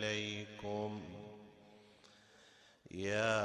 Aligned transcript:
إليكم 0.00 1.00
يا 2.90 3.38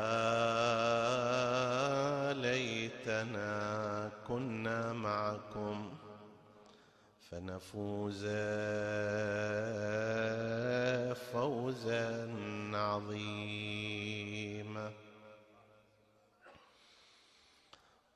ليتنا 2.33 4.11
كنا 4.27 4.93
معكم 4.93 5.97
فنفوز 7.29 8.25
فوزا 11.31 12.07
عظيما. 12.73 14.05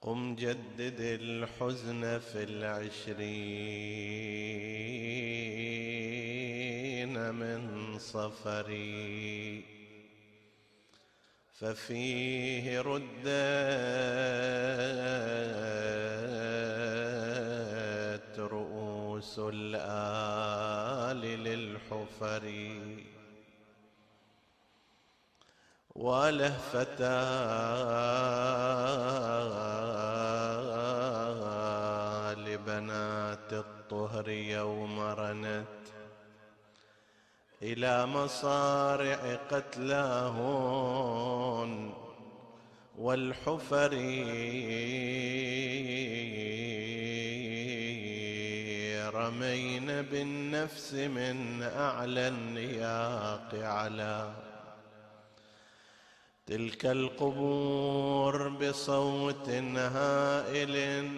قم 0.01 0.35
جدد 0.35 0.99
الحزن 0.99 2.19
في 2.19 2.43
العشرين. 2.43 3.99
صفري. 7.99 9.65
ففيه 11.59 12.81
ردت 12.81 13.09
رؤوس 18.39 19.39
الآل 19.39 21.21
للحفر. 21.43 22.45
ولهفتا 25.95 27.19
لبنات 32.33 33.53
الطهر 33.53 34.29
يوم 34.29 34.99
رنت 34.99 35.78
إلى 37.61 38.05
مصارع 38.05 39.39
قتلاهن 39.51 40.79
والحفر 42.97 43.93
رمين 49.13 49.85
بالنفس 50.01 50.93
من 50.93 51.63
أعلى 51.63 52.27
النياق 52.27 53.49
على 53.53 54.31
تلك 56.45 56.85
القبور 56.85 58.49
بصوت 58.49 59.49
هائل 59.49 61.09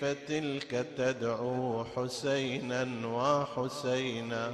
فتلك 0.02 0.86
تدعو 0.98 1.86
حسينا 1.86 2.88
وحسينا؟ 3.08 4.52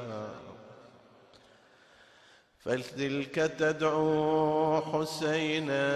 فتلك 2.59 3.35
تدعو 3.35 4.81
حسينا 4.81 5.87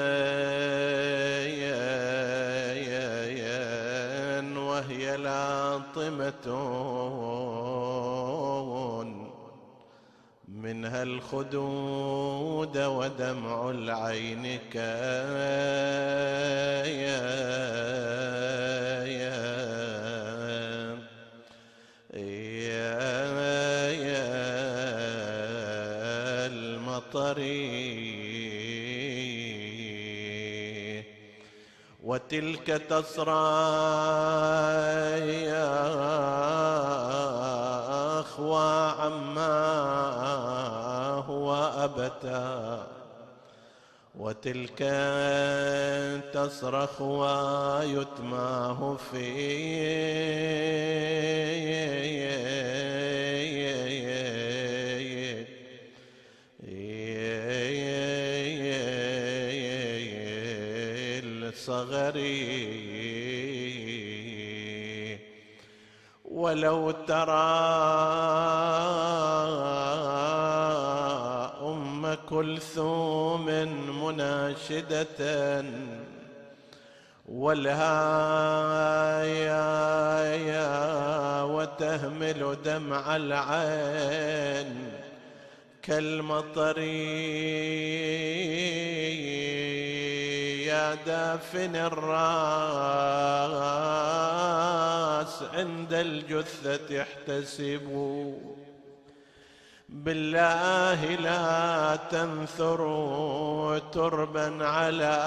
يا 1.45 2.73
يا 2.73 3.25
يا 3.25 4.57
وهي 4.57 5.17
لاطمة 5.17 6.45
منها 10.47 11.03
الخدود 11.03 12.77
ودمع 12.77 13.69
العين 13.69 14.59
كايا. 14.73 15.99
المطري 27.39 27.89
وتلك 32.03 32.67
تسرى 32.67 33.49
يا 35.45 35.79
أخوى 38.19 38.91
عما 38.99 39.57
هو 41.27 41.55
أبتا 41.77 42.87
وتلك 44.15 44.79
تصرخ 46.33 47.01
ويتماه 47.01 48.97
في 49.11 49.19
الصغري 61.69 63.59
ولو 66.25 66.91
ترى 66.91 67.49
أم 71.61 72.17
كلثوم 72.29 73.45
مناشدة 74.03 75.65
والهايا 77.29 77.99
وتهمل 81.43 82.57
دمع 82.65 83.15
العين 83.15 84.91
كالمطر 85.81 86.77
يا 89.37 89.58
دافن 90.95 91.75
الراس 91.75 92.09
عند 95.53 95.93
الجثة 95.93 97.01
احتسبوا 97.01 98.35
بالله 99.89 101.05
لا 101.05 101.95
تنثروا 102.11 103.79
تربا 103.79 104.65
على 104.65 105.17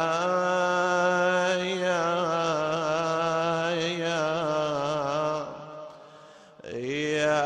يا 1.81 2.11
يا 3.71 4.23
يا 6.73 7.43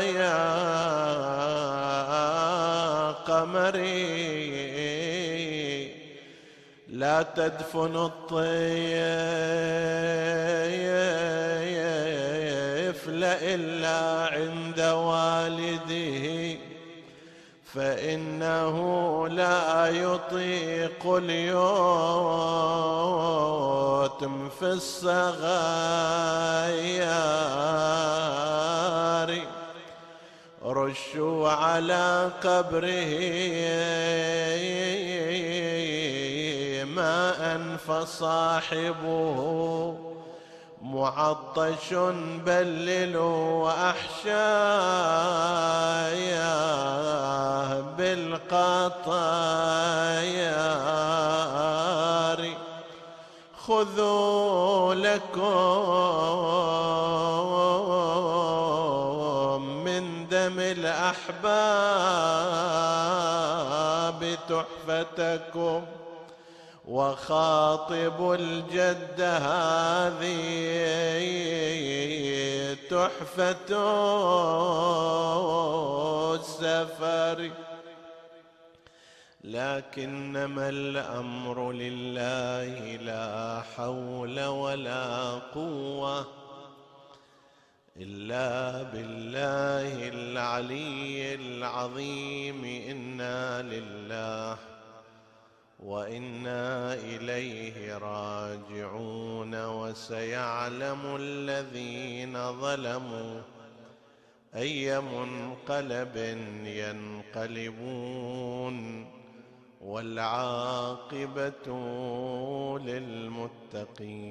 يا 0.00 0.36
قمري. 3.12 4.25
لا 6.96 7.22
تدفن 7.22 7.96
الطيف 7.96 9.36
إلا 13.42 14.26
عند 14.34 14.80
والده 14.80 16.58
فإنه 17.74 18.76
لا 19.28 19.88
يطيق 19.88 21.06
اليتم 21.06 21.68
في 24.48 24.66
الصغير 24.66 25.46
رشوا 30.64 31.48
على 31.48 32.30
قبره 32.42 33.12
فصاحبه 37.88 39.36
معطش 40.82 41.94
بللوا 42.46 43.90
أحشاياه 43.90 44.26
بالقطايار. 47.98 48.96
خذوا 53.66 54.94
لكم 54.94 55.46
من 59.84 60.28
دم 60.28 60.60
الأحباب 60.60 61.68
تحفتكم. 64.48 65.82
وخاطب 66.86 68.32
الجد 68.32 69.20
هذه 69.20 70.36
تحفة 72.90 73.72
السفر. 76.34 77.50
لكنما 79.44 80.68
الأمر 80.68 81.72
لله 81.72 82.96
لا 82.96 83.62
حول 83.76 84.44
ولا 84.44 85.30
قوة 85.54 86.26
إلا 87.96 88.82
بالله 88.82 90.08
العلي 90.08 91.34
العظيم. 91.34 92.64
إنا 92.64 93.62
لله 93.62 94.75
وإنا 95.86 96.94
إليه 96.94 97.98
راجعون 97.98 99.66
وسيعلم 99.66 101.16
الذين 101.16 102.52
ظلموا 102.52 103.42
أي 104.54 105.00
منقلب 105.00 106.16
ينقلبون 107.34 108.76
والعاقبة 109.80 111.68
للمتقين. 112.78 114.26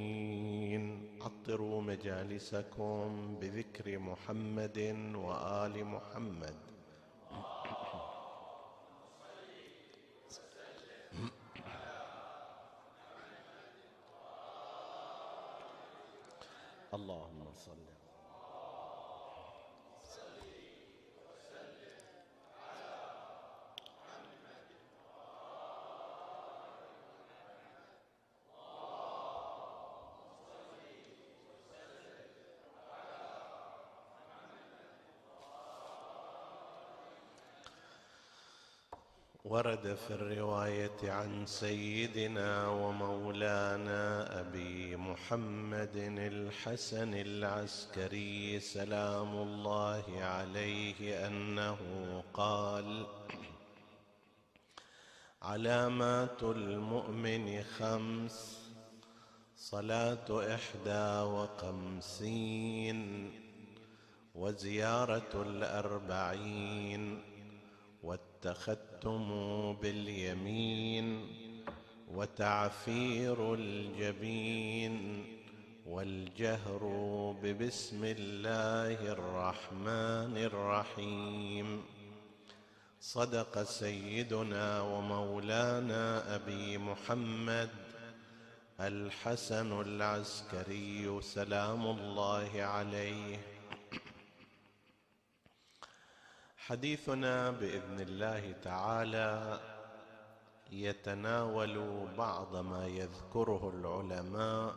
عطروا 1.22 1.81
مجالسكم 1.81 3.38
بذكر 3.42 4.00
محمد 4.00 4.80
وآل 5.16 5.86
محمد. 5.86 6.75
اللهم 16.96 17.54
صل 17.56 17.95
ورد 39.46 39.94
في 39.94 40.12
الرواية 40.14 41.12
عن 41.12 41.46
سيدنا 41.46 42.68
ومولانا 42.68 44.40
أبي 44.40 44.96
محمد 44.96 45.96
الحسن 46.18 47.14
العسكري 47.14 48.60
سلام 48.60 49.38
الله 49.38 50.04
عليه 50.22 51.28
أنه 51.28 51.78
قال 52.34 53.06
علامات 55.42 56.44
المؤمن 56.44 57.64
خمس 57.64 58.60
صلاة 59.58 60.56
إحدى 60.56 61.22
وخمسين 61.30 63.32
وزيارة 64.36 65.42
الأربعين 65.42 67.22
واتخذتم 69.06 69.74
باليمين 69.81 71.28
وتعفير 72.13 73.54
الجبين 73.54 75.25
والجهر 75.86 76.81
ببسم 77.44 78.02
الله 78.04 78.98
الرحمن 79.13 80.38
الرحيم. 80.38 81.84
صدق 83.00 83.63
سيدنا 83.63 84.81
ومولانا 84.81 86.36
أبي 86.36 86.78
محمد 86.78 87.69
الحسن 88.80 89.81
العسكري 89.81 91.22
سلام 91.22 91.86
الله 91.88 92.50
عليه. 92.56 93.55
حديثنا 96.68 97.52
بإذن 97.52 98.00
الله 98.00 98.52
تعالى 98.64 99.60
يتناول 100.72 102.08
بعض 102.18 102.56
ما 102.56 102.88
يذكره 102.88 103.70
العلماء 103.76 104.76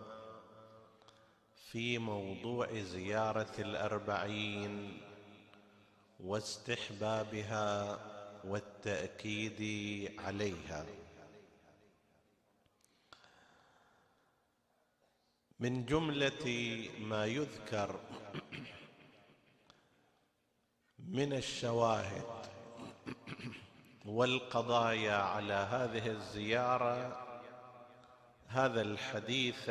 في 1.70 1.98
موضوع 1.98 2.80
زيارة 2.80 3.54
الأربعين 3.58 5.00
واستحبابها 6.20 7.98
والتأكيد 8.44 9.60
عليها. 10.18 10.86
من 15.60 15.86
جملة 15.86 16.44
ما 17.00 17.26
يذكر 17.26 18.00
من 21.12 21.32
الشواهد 21.32 22.24
والقضايا 24.04 25.14
على 25.16 25.54
هذه 25.54 26.06
الزيارة 26.06 27.26
هذا 28.48 28.80
الحديث 28.80 29.70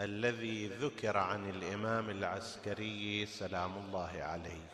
الذي 0.00 0.68
ذكر 0.68 1.16
عن 1.16 1.50
الإمام 1.50 2.10
العسكري 2.10 3.26
سلام 3.26 3.76
الله 3.76 4.10
عليه. 4.22 4.68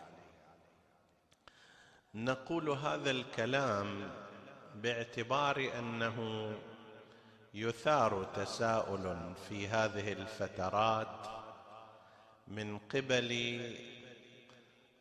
نقول 2.14 2.70
هذا 2.70 3.10
الكلام 3.10 4.10
باعتبار 4.74 5.70
أنه 5.78 6.50
يثار 7.54 8.24
تساؤل 8.24 9.34
في 9.48 9.68
هذه 9.68 10.12
الفترات 10.12 11.26
من 12.48 12.78
قبل 12.78 13.30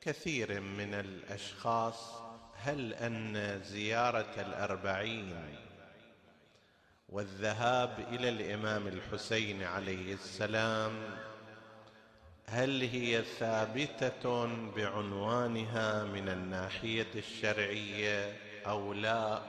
كثير 0.01 0.62
من 0.62 0.94
الأشخاص 0.94 2.22
هل 2.56 2.94
أن 2.94 3.62
زيارة 3.63 4.34
الأربعين 4.38 5.56
والذهاب 7.10 8.06
إلى 8.12 8.30
الإمام 8.30 8.88
الحسين 8.88 9.63
عليه 9.63 10.13
السلام 10.13 10.94
هل 12.46 12.81
هي 12.81 13.22
ثابتة 13.22 14.46
بعنوانها 14.75 16.04
من 16.04 16.30
الناحية 16.30 17.12
الشرعية 17.16 18.38
أو 18.66 18.94
لا؟ 18.94 19.42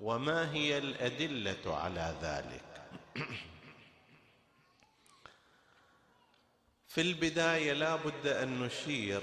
وما 0.00 0.52
هي 0.52 0.78
الأدلة 0.78 1.76
على 1.76 2.14
ذلك؟ 2.22 2.64
في 6.94 7.00
البداية 7.00 7.72
لا 7.72 7.96
بد 7.96 8.26
أن 8.26 8.60
نشير 8.60 9.22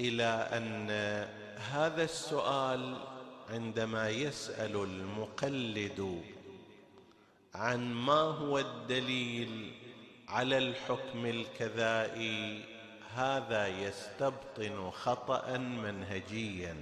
إلى 0.00 0.48
أن 0.52 0.90
هذا 1.60 2.04
السؤال 2.04 2.96
عندما 3.50 4.10
يسأل 4.10 4.76
المقلد 4.76 6.22
عن 7.54 7.94
ما 7.94 8.20
هو 8.20 8.58
الدليل 8.58 9.72
على 10.28 10.58
الحكم 10.58 11.26
الكذائي 11.26 12.64
هذا 13.14 13.66
يستبطن 13.66 14.90
خطأ 14.90 15.58
منهجيا. 15.58 16.76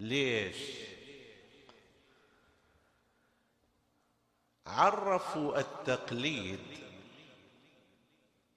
ليش؟ 0.00 0.56
عرفوا 4.66 5.58
التقليد 5.58 6.91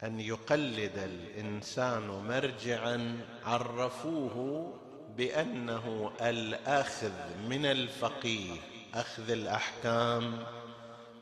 أن 0.05 0.19
يقلد 0.19 0.97
الإنسان 0.97 2.07
مرجعا 2.07 3.19
عرفوه 3.45 4.73
بأنه 5.17 6.11
الأخذ 6.21 7.11
من 7.49 7.65
الفقيه 7.65 8.51
أخذ 8.93 9.29
الأحكام 9.29 10.45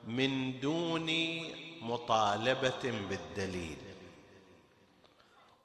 من 0.07 0.59
دون 0.59 1.11
مطالبة 1.81 2.93
بالدليل. 3.09 3.77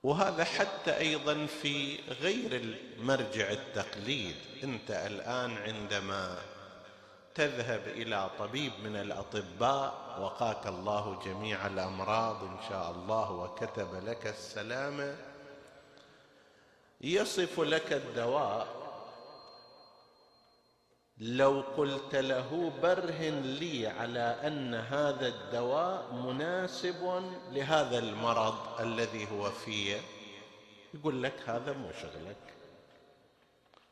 وهذا 0.02 0.44
حتى 0.44 0.98
أيضا 0.98 1.46
في 1.46 1.98
غير 2.20 2.76
المرجع 2.96 3.50
التقليد. 3.50 4.36
أنت 4.64 4.90
الآن 4.90 5.56
عندما 5.56 6.38
تذهب 7.38 7.88
إلى 7.88 8.30
طبيب 8.38 8.72
من 8.84 8.96
الأطباء 8.96 10.18
وقاك 10.20 10.66
الله 10.66 11.18
جميع 11.24 11.66
الأمراض 11.66 12.42
إن 12.44 12.58
شاء 12.68 12.90
الله 12.90 13.30
وكتب 13.32 14.04
لك 14.04 14.26
السلامة. 14.26 15.16
يصف 17.00 17.60
لك 17.60 17.92
الدواء. 17.92 18.66
لو 21.18 21.64
قلت 21.76 22.14
له 22.14 22.72
برهن 22.82 23.42
لي 23.42 23.86
على 23.86 24.36
أن 24.46 24.74
هذا 24.74 25.26
الدواء 25.26 26.12
مناسب 26.12 27.22
لهذا 27.50 27.98
المرض 27.98 28.80
الذي 28.80 29.30
هو 29.30 29.50
فيه 29.50 30.00
يقول 30.94 31.22
لك 31.22 31.34
هذا 31.46 31.72
مو 31.72 31.90
شغلك. 32.02 32.44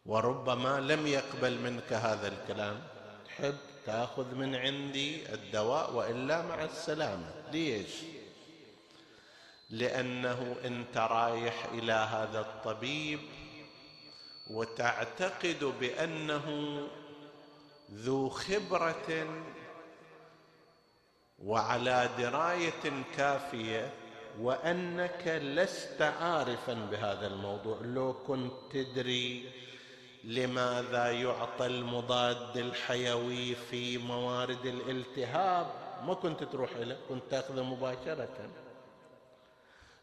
وربما 0.06 0.80
لم 0.80 1.06
يقبل 1.06 1.58
منك 1.58 1.92
هذا 1.92 2.28
الكلام. 2.28 2.95
تحب 3.38 3.54
تاخذ 3.86 4.34
من 4.34 4.54
عندي 4.54 5.34
الدواء 5.34 5.94
وإلا 5.94 6.42
مع 6.42 6.64
السلامة. 6.64 7.34
ليش؟ 7.52 7.90
لأنه 9.70 10.56
أنت 10.64 10.96
رايح 10.96 11.64
إلى 11.64 11.92
هذا 11.92 12.40
الطبيب 12.40 13.20
وتعتقد 14.50 15.64
بأنه 15.80 16.78
ذو 17.92 18.28
خبرة 18.28 19.42
وعلى 21.44 22.08
دراية 22.18 23.04
كافية 23.16 23.92
وأنك 24.40 25.40
لست 25.42 26.02
عارفا 26.02 26.74
بهذا 26.74 27.26
الموضوع. 27.26 27.78
لو 27.82 28.12
كنت 28.26 28.52
تدري 28.72 29.50
لماذا 30.26 31.12
يعطى 31.12 31.66
المضاد 31.66 32.56
الحيوي 32.56 33.54
في 33.54 33.98
موارد 33.98 34.66
الالتهاب؟ 34.66 35.66
ما 36.02 36.14
كنت 36.14 36.44
تروح 36.44 36.76
له 36.76 36.96
كنت 37.08 37.22
تاخذه 37.30 37.62
مباشرة. 37.62 38.50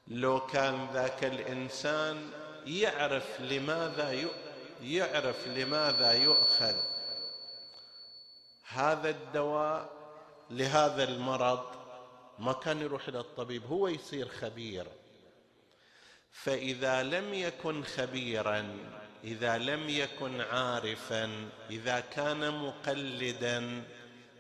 لو 0.08 0.46
كان 0.46 0.88
ذاك 0.94 1.24
الإنسان 1.24 2.32
يعرف 2.65 3.42
لماذا 3.42 4.30
يعرف 4.82 5.48
لماذا 5.48 6.12
يؤخذ 6.12 6.75
هذا 8.68 9.10
الدواء 9.10 9.89
لهذا 10.50 11.03
المرض 11.03 11.65
ما 12.39 12.53
كان 12.53 12.82
يروح 12.82 13.08
إلى 13.08 13.20
الطبيب 13.20 13.65
هو 13.65 13.88
يصير 13.88 14.27
خبير. 14.27 14.88
فإذا 16.32 17.03
لم 17.03 17.34
يكن 17.34 17.84
خبيرا 17.84 18.77
إذا 19.24 19.58
لم 19.58 19.89
يكن 19.89 20.42
عارفا 20.42 21.50
إذا 21.72 22.00
كان 22.00 22.51
مقلدا 22.51 23.84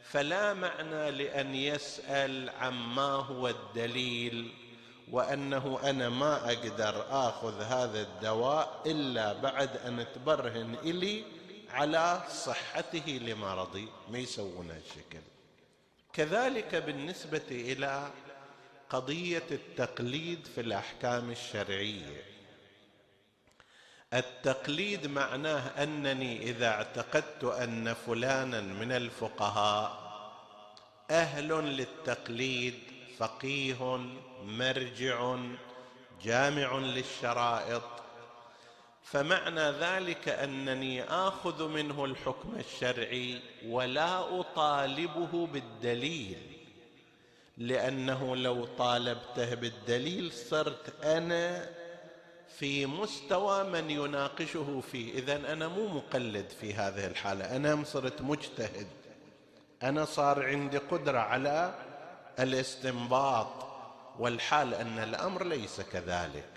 فلا 0.03 0.53
معنى 0.53 1.11
لأن 1.11 1.55
يسأل 1.55 2.49
عما 2.49 3.11
هو 3.11 3.47
الدليل 3.47 4.53
وأنه 5.11 5.79
أنا 5.83 6.09
ما 6.09 6.51
أقدر 6.51 7.05
آخذ 7.09 7.61
هذا 7.61 8.01
الدواء 8.01 8.81
إلا 8.85 9.33
بعد 9.33 9.77
أن 9.77 10.05
تبرهن 10.15 10.75
إلي 10.83 11.23
على 11.69 12.23
صحته 12.29 13.19
لمرضي 13.21 13.87
ما 14.11 14.17
يسوون 14.17 14.71
هالشكل. 14.71 15.21
كذلك 16.13 16.75
بالنسبة 16.75 17.47
إلى 17.51 18.11
قضية 18.89 19.47
التقليد 19.51 20.47
في 20.55 20.61
الأحكام 20.61 21.31
الشرعية. 21.31 22.32
التقليد 24.13 25.07
معناه 25.07 25.83
أنني 25.83 26.43
إذا 26.43 26.67
اعتقدت 26.67 27.43
أن 27.43 27.93
فلانا 27.93 28.61
من 28.61 28.91
الفقهاء 28.91 30.03
أهل 31.11 31.47
للتقليد 31.47 32.73
فقيه 33.17 33.99
مرجع 34.43 35.35
جامع 36.23 36.77
للشرائط. 36.77 37.83
فمعنى 39.03 39.61
ذلك 39.61 40.29
أنني 40.29 41.03
آخذ 41.03 41.67
منه 41.67 42.05
الحكم 42.05 42.55
الشرعي 42.59 43.41
ولا 43.67 44.39
أطالبه 44.39 45.47
بالدليل 45.47 46.37
لأنه 47.57 48.35
لو 48.35 48.65
طالبته 48.65 49.55
بالدليل 49.55 50.31
صرت 50.31 51.03
أنا 51.03 51.69
في 52.59 52.85
مستوى 52.85 53.63
من 53.63 53.89
يناقشه 53.89 54.83
فيه 54.91 55.13
اذا 55.13 55.53
أنا 55.53 55.67
مو 55.67 55.87
مقلد 55.87 56.49
في 56.61 56.73
هذه 56.73 57.07
الحالة 57.07 57.55
أنا 57.55 57.83
صرت 57.83 58.21
مجتهد. 58.21 58.87
أنا 59.83 60.05
صار 60.05 60.45
عندي 60.45 60.77
قدرة 60.77 61.19
على 61.19 61.75
الاستنباط 62.39 63.47
والحال 64.19 64.73
أن 64.73 64.99
الأمر 64.99 65.43
ليس 65.43 65.81
كذلك. 65.81 66.49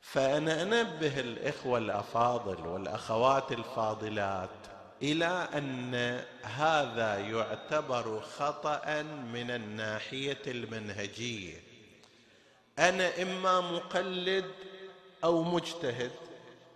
فأنا 0.00 0.62
أنبه 0.62 1.20
الإخوة 1.20 1.78
الأفاضل 1.78 2.66
والأخوات 2.66 3.52
الفاضلات 3.52 4.50
إلى 5.02 5.48
أن 5.54 5.94
هذا 6.42 7.18
يعتبر 7.18 8.20
خطأ 8.20 9.02
من 9.32 9.50
الناحية 9.50 10.42
المنهجية. 10.46 11.67
أنا 12.78 13.22
إما 13.22 13.60
مقلد 13.60 14.44
أو 15.24 15.42
مجتهد. 15.42 16.10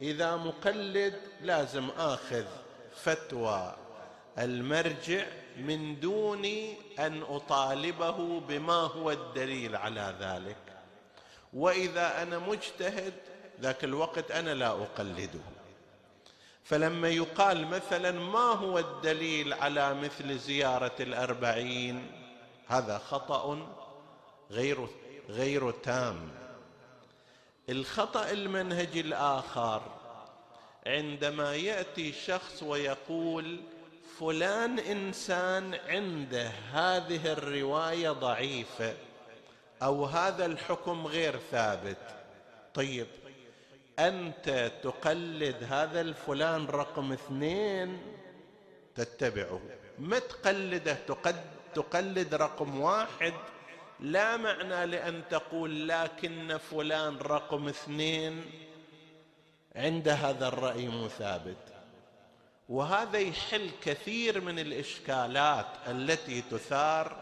إذا 0.03 0.37
مقلد 0.37 1.15
لازم 1.43 1.89
آخذ 1.99 2.45
فتوى 2.97 3.75
المرجع 4.39 5.27
من 5.57 6.01
دون 6.01 6.45
أن 6.99 7.23
أطالبه 7.23 8.41
بما 8.41 8.73
هو 8.73 9.11
الدليل 9.11 9.77
على 9.77 10.15
ذلك. 10.21 10.57
وإذا 11.53 12.23
أنا 12.23 12.39
مجتهد 12.39 13.13
ذاك 13.61 13.85
الوقت 13.85 14.31
أنا 14.31 14.55
لا 14.55 14.69
أقلده. 14.69 15.41
فلما 16.65 17.09
يقال 17.09 17.67
مثلا 17.67 18.11
ما 18.11 18.39
هو 18.39 18.79
الدليل 18.79 19.53
على 19.53 19.95
مثل 19.95 20.39
زيارة 20.39 20.95
الأربعين 21.01 22.11
هذا 22.67 22.99
خطأ 22.99 23.67
غير 24.51 24.89
غير 25.29 25.71
تام. 25.71 26.29
الخطأ 27.69 28.31
المنهجي 28.31 29.01
الآخر 29.01 29.83
عندما 30.87 31.55
يأتي 31.55 32.13
شخص 32.13 32.63
ويقول 32.63 33.61
فلان 34.19 34.79
إنسان 34.79 35.75
عنده 35.75 36.49
هذه 36.73 37.33
الرواية 37.33 38.11
ضعيفة 38.11 38.95
أو 39.83 40.05
هذا 40.05 40.47
الحكم 40.47 41.07
غير 41.07 41.39
ثابت. 41.51 41.97
طيب 42.75 43.07
أنت 43.99 44.73
تقلد 44.83 45.67
هذا 45.71 46.01
الفلان 46.01 46.67
رقم 46.67 47.13
اثنين؟ 47.13 48.03
تتبعه. 48.95 49.61
ما 49.99 50.19
تقلده؟ 50.19 50.97
تقلد 51.75 52.35
رقم 52.35 52.81
واحد؟ 52.81 53.35
لا 54.03 54.37
معنى 54.37 54.87
لأن 54.87 55.23
تقول 55.31 55.89
لكن 55.89 56.59
فلان 56.71 57.17
رقم 57.17 57.69
اثنين. 57.69 58.45
عند 59.77 60.09
هذا 60.09 60.49
الرأي 60.49 60.89
مو 60.89 61.09
ثابت 61.09 61.57
وهذا 62.69 63.19
يحل 63.19 63.71
كثير 63.83 64.41
من 64.41 64.59
الإشكالات 64.59 65.67
التي 65.89 66.43
تثار 66.43 67.17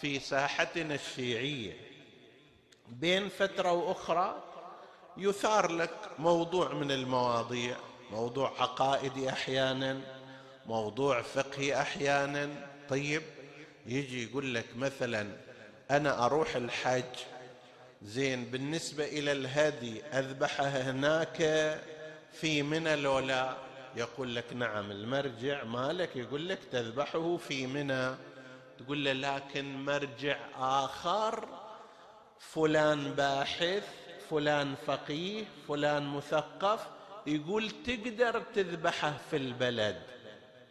في 0.00 0.18
ساحتنا 0.18 0.94
الشيعية. 0.94 1.76
بين 2.88 3.28
فترة 3.28 3.72
وأخرى 3.72 4.42
يثار 5.16 5.72
لك 5.72 6.10
موضوع 6.18 6.74
من 6.74 6.90
المواضيع 6.90 7.76
موضوع 8.10 8.52
عقائدي 8.62 9.28
أحيانا 9.28 10.00
موضوع 10.66 11.22
فقهي 11.22 11.80
أحيانا. 11.80 12.70
طيب 12.88 13.22
يجي 13.86 14.24
يقول 14.24 14.54
لك 14.54 14.66
مثلا 14.76 15.43
أنا 15.90 16.26
أروح 16.26 16.56
الحج 16.56 17.14
زين 18.02 18.44
بالنسبة 18.44 19.04
إلى 19.04 19.32
الهدي 19.32 20.04
أذبحه 20.04 20.66
هناك 20.66 21.36
في 22.32 22.62
منى 22.62 22.96
لو 22.96 23.18
لا 23.18 23.56
يقول 23.96 24.34
لك 24.34 24.52
نعم 24.52 24.90
المرجع 24.90 25.64
مالك 25.64 26.16
يقول 26.16 26.48
لك 26.48 26.58
تذبحه 26.72 27.36
في 27.36 27.66
منى. 27.66 28.14
تقول 28.78 29.04
له 29.04 29.12
لكن 29.12 29.84
مرجع 29.84 30.38
آخر 30.58 31.48
فلان 32.38 33.14
باحث 33.14 33.88
فلان 34.30 34.74
فقيه 34.86 35.44
فلان 35.68 36.06
مثقف 36.06 36.86
يقول 37.26 37.70
تقدر 37.70 38.42
تذبحه 38.54 39.14
في 39.30 39.36
البلد. 39.36 40.02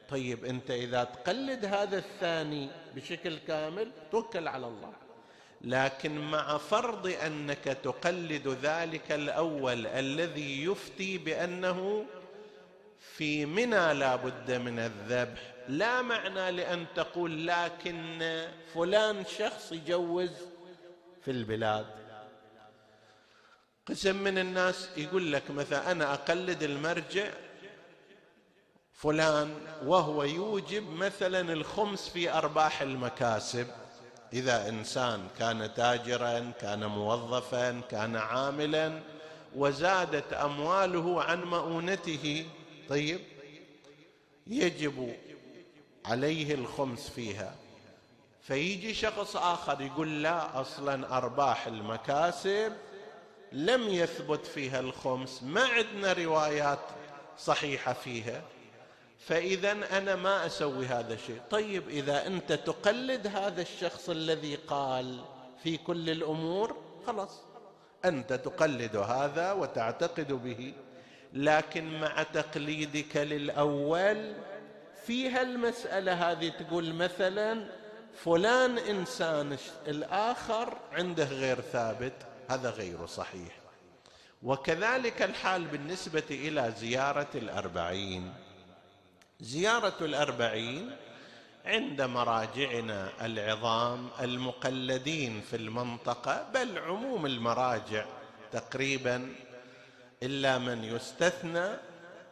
طيب 0.09 0.45
أنت 0.45 0.71
إذا 0.71 1.03
تقلد 1.03 1.65
هذا 1.65 1.97
الثاني 1.97 2.69
بشكل 2.95 3.37
كامل 3.37 3.91
توكل 4.11 4.47
على 4.47 4.67
الله. 4.67 5.02
لكن 5.63 6.17
مع 6.17 6.57
فرض 6.57 7.07
أنك 7.07 7.63
تقلد 7.63 8.47
ذلك 8.47 9.11
الأول 9.11 9.87
الذي 9.87 10.63
يفتي 10.63 11.17
بأنه 11.17 12.05
في 13.15 13.45
منى 13.45 13.93
لا 13.93 14.15
بد 14.15 14.51
من 14.51 14.79
الذبح. 14.79 15.53
لا 15.67 16.01
معنى 16.01 16.51
لأن 16.51 16.85
تقول 16.95 17.47
لكن 17.47 18.19
فلان 18.73 19.25
شخص 19.25 19.71
يجوز 19.71 20.31
في 21.21 21.31
البلاد. 21.31 21.85
قسم 23.85 24.15
من 24.15 24.37
الناس 24.37 24.89
يقول 24.97 25.31
لك 25.31 25.51
مثلا 25.51 25.91
أنا 25.91 26.13
أقلد 26.13 26.63
المرجع 26.63 27.29
فلان 28.93 29.53
وهو 29.85 30.23
يوجب 30.23 30.89
مثلا 30.89 31.53
الخمس 31.53 32.09
في 32.09 32.31
أرباح 32.31 32.81
المكاسب. 32.81 33.67
إذا 34.33 34.69
إنسان 34.69 35.27
كان 35.39 35.73
تاجرا 35.73 36.51
كان 36.61 36.85
موظفا 36.85 37.81
كان 37.91 38.15
عاملا 38.15 38.99
وزادت 39.55 40.33
أمواله 40.33 41.23
عن 41.23 41.43
مؤونته 41.43 42.45
طيب 42.89 43.19
يجب 44.47 45.15
عليه 46.05 46.53
الخمس 46.53 47.09
فيها. 47.09 47.55
فيجي 48.41 48.93
شخص 48.93 49.35
آخر 49.35 49.81
يقول 49.81 50.23
لا 50.23 50.61
أصلا 50.61 51.17
أرباح 51.17 51.67
المكاسب 51.67 52.73
لم 53.51 53.89
يثبت 53.89 54.45
فيها 54.45 54.79
الخمس 54.79 55.43
ما 55.43 55.63
عندنا 55.63 56.13
روايات 56.13 56.79
صحيحة 57.37 57.93
فيها. 57.93 58.41
فإذا 59.27 59.97
أنا 59.97 60.15
ما 60.15 60.45
أسوي 60.45 60.85
هذا 60.85 61.13
الشيء 61.13 61.41
طيب 61.49 61.89
إذا 61.89 62.27
أنت 62.27 62.53
تقلد 62.53 63.27
هذا 63.27 63.61
الشخص 63.61 64.09
الذي 64.09 64.55
قال 64.55 65.19
في 65.63 65.77
كل 65.77 66.09
الأمور 66.09 66.75
خلاص. 67.07 67.41
أنت 68.05 68.33
تقلد 68.33 68.95
هذا 68.95 69.51
وتعتقد 69.51 70.33
به 70.33 70.73
لكن 71.33 71.99
مع 71.99 72.23
تقليدك 72.23 73.17
للأول 73.17 74.33
فيها 75.05 75.41
المساله 75.41 76.31
هذه 76.31 76.49
تقول 76.49 76.93
مثلا 76.93 77.67
فلان 78.15 78.77
إنسان 78.77 79.57
الآخر 79.87 80.77
عنده 80.91 81.25
غير 81.25 81.61
ثابت 81.61 82.13
هذا 82.49 82.69
غير 82.69 83.05
صحيح. 83.05 83.59
وكذلك 84.43 85.21
الحال 85.21 85.65
بالنسبة 85.65 86.23
إلى 86.31 86.73
زيارة 86.77 87.27
الأربعين. 87.35 88.33
زيارة 89.39 89.97
الأربعين 90.01 90.95
عند 91.65 92.01
مراجعنا 92.01 93.25
العظام 93.25 94.09
المقلدين 94.21 95.41
في 95.49 95.55
المنطقة 95.55 96.49
بل 96.53 96.79
عموم 96.79 97.25
المراجع 97.25 98.05
تقريبا 98.51 99.35
إلا 100.23 100.57
من 100.57 100.83
يستثنى 100.83 101.67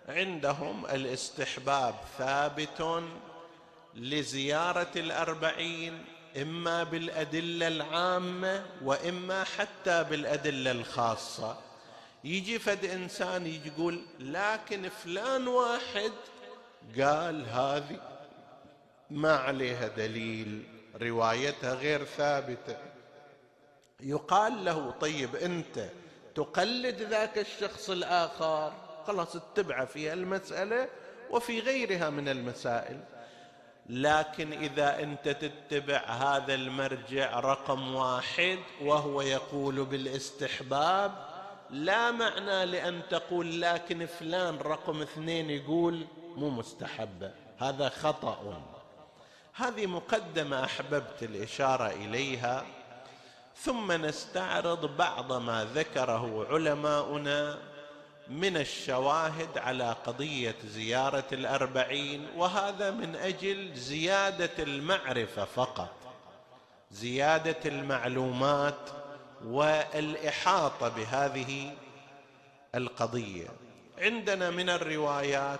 عندهم 0.07 0.85
الاستحباب 0.85 1.95
ثابت 2.17 3.03
لزيارة 3.95 4.91
الأربعين 4.95 6.05
إما 6.41 6.83
بالأدلة 6.83 7.67
العامة 7.67 8.65
وإما 8.83 9.43
حتى 9.43 10.03
بالأدلة 10.03 10.71
الخاصة. 10.71 11.57
يجي 12.23 12.59
فد 12.59 12.85
إنسان 12.85 13.47
يجي 13.47 13.67
يقول 13.67 14.01
لكن 14.19 14.89
فلان 14.89 15.47
واحد 15.47 16.11
قال 16.99 17.45
هذه 17.49 17.99
ما 19.09 19.35
عليها 19.35 19.87
دليل 19.87 20.63
روايتها 21.01 21.73
غير 21.73 22.05
ثابتة. 22.05 22.77
يقال 23.99 24.65
له 24.65 24.91
طيب 24.91 25.35
أنت 25.35 25.89
تقلد 26.35 27.01
ذاك 27.01 27.37
الشخص 27.37 27.89
الآخر؟ 27.89 28.73
خلاص 29.07 29.35
اتبعه 29.35 29.85
في 29.85 30.13
المسألة 30.13 30.87
وفي 31.29 31.59
غيرها 31.59 32.09
من 32.09 32.29
المسائل. 32.29 32.99
لكن 33.89 34.53
إذا 34.53 34.99
أنت 35.03 35.29
تتبع 35.29 35.97
هذا 35.97 36.53
المرجع 36.53 37.39
رقم 37.39 37.95
واحد 37.95 38.59
وهو 38.81 39.21
يقول 39.21 39.85
بالاستحباب 39.85 41.11
لا 41.69 42.11
معنى 42.11 42.65
لأن 42.65 43.01
تقول 43.09 43.61
لكن 43.61 44.05
فلان 44.05 44.57
رقم 44.57 45.01
اثنين 45.01 45.49
يقول 45.49 46.05
مو 46.35 46.49
مستحبه 46.49 47.31
هذا 47.59 47.89
خطأ. 47.89 48.61
هذه 49.53 49.85
مقدمة 49.85 50.63
أحببت 50.63 51.23
الإشارة 51.23 51.87
إليها. 51.87 52.65
ثم 53.55 53.91
نستعرض 53.91 54.97
بعض 54.97 55.33
ما 55.33 55.67
ذكره 55.75 56.47
علماؤنا 56.49 57.59
من 58.27 58.57
الشواهد 58.57 59.57
على 59.57 59.95
قضية 60.05 60.55
زيارة 60.65 61.23
الأربعين 61.31 62.27
وهذا 62.35 62.91
من 62.91 63.15
أجل 63.15 63.73
زيادة 63.73 64.63
المعرفة 64.63 65.45
فقط 65.45 65.95
زيادة 66.91 67.57
المعلومات 67.65 68.89
والإحاطة 69.45 70.89
بهذه 70.89 71.71
القضية. 72.75 73.47
عندنا 73.97 74.49
من 74.49 74.69
الروايات 74.69 75.59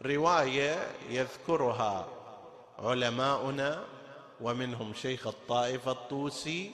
رواية 0.00 0.90
يذكرها 1.08 2.08
علماؤنا 2.78 3.84
ومنهم 4.40 4.94
شيخ 4.94 5.26
الطائفه 5.26 5.92
الطوسي 5.92 6.72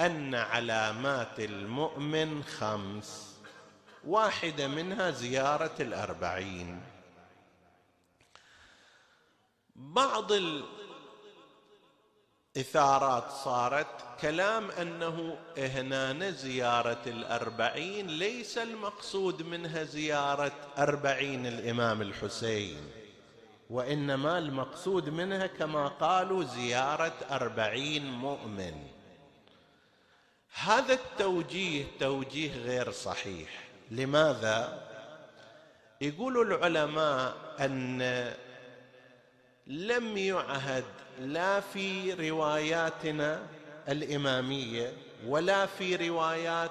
أن 0.00 0.34
علامات 0.34 1.40
المؤمن 1.40 2.44
خمس 2.44 3.36
واحدة 4.04 4.68
منها 4.68 5.10
زيارة 5.10 5.74
الأربعين. 5.80 6.82
بعض 9.76 10.32
الاثارات 12.56 13.30
صارت 13.44 13.86
كلام 14.20 14.70
أنه 14.70 15.38
هنا 15.58 16.30
زيارة 16.30 17.02
الأربعين 17.06 18.06
ليس 18.06 18.58
المقصود 18.58 19.42
منها 19.42 19.84
زيارة 19.84 20.52
أربعين 20.78 21.46
الإمام 21.46 22.02
الحسين 22.02 22.76
وإنما 23.70 24.38
المقصود 24.38 25.08
منها 25.08 25.46
كما 25.46 25.88
قالوا 25.88 26.44
زيارة 26.44 27.14
أربعين 27.30 28.12
مؤمن. 28.12 28.74
هذا 30.62 30.94
التوجيه 30.94 31.84
توجيه 32.00 32.62
غير 32.64 32.90
صحيح. 32.90 33.48
لماذا؟ 33.90 34.86
يقول 36.00 36.52
العلماء 36.52 37.34
أن 37.60 38.02
لم 39.66 40.18
يعهد 40.18 40.84
لا 41.20 41.60
في 41.60 42.12
رواياتنا 42.30 43.42
الإمامية 43.88 44.92
ولا 45.26 45.66
في 45.66 46.08
روايات 46.08 46.70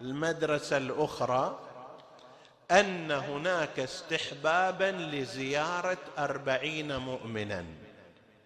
المدرسة 0.00 0.76
الأخرى 0.76 1.58
أن 2.70 3.10
هناك 3.10 3.80
استحبابا 3.80 4.90
لزيارة 4.90 5.98
أربعين 6.18 6.96
مؤمنا. 6.96 7.64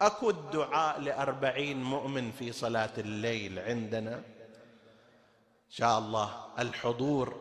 أكو 0.01 0.31
الدعاء 0.31 1.01
لأربعين 1.01 1.83
مؤمن 1.83 2.33
في 2.33 2.53
صلاة 2.53 2.91
الليل 2.99 3.59
عندنا. 3.59 4.15
إن 4.17 5.71
شاء 5.71 5.99
الله 5.99 6.31
الحضور 6.59 7.41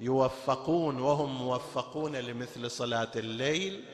يوفقون 0.00 1.00
وهم 1.00 1.38
موفقون 1.38 2.16
لمثل 2.16 2.70
صلاة 2.70 3.10
الليل. 3.16 3.84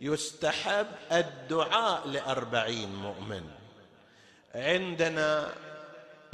يستحب 0.00 0.86
الدعاء 1.12 2.08
لأربعين 2.08 2.94
مؤمن. 2.94 3.42
عندنا 4.54 5.52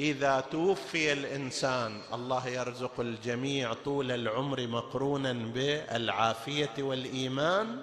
إذا 0.00 0.40
توفي 0.40 1.12
الإنسان 1.12 2.00
الله 2.12 2.48
يرزق 2.48 3.00
الجميع 3.00 3.72
طول 3.72 4.12
العمر 4.12 4.66
مقرونا 4.66 5.32
بالعافية 5.32 6.70
والإيمان. 6.78 7.82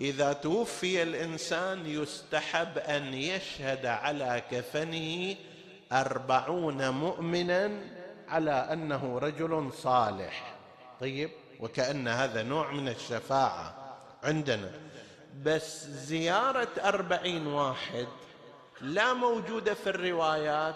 إذا 0.00 0.32
توفي 0.32 1.02
الإنسان 1.02 1.86
يستحب 1.86 2.78
أن 2.78 3.14
يشهد 3.14 3.86
على 3.86 4.42
كفنه 4.50 5.36
أربعون 5.92 6.90
مؤمنا 6.90 7.70
على 8.28 8.52
أنه 8.72 9.18
رجل 9.18 9.72
صالح. 9.72 10.54
طيب؟ 11.00 11.30
وكأن 11.60 12.08
هذا 12.08 12.42
نوع 12.42 12.72
من 12.72 12.88
الشفاعة 12.88 13.96
عندنا. 14.22 14.89
بس 15.44 15.84
زيارة 15.86 16.68
أربعين 16.84 17.46
واحد 17.46 18.06
لا 18.80 19.12
موجودة 19.12 19.74
في 19.74 19.90
الروايات 19.90 20.74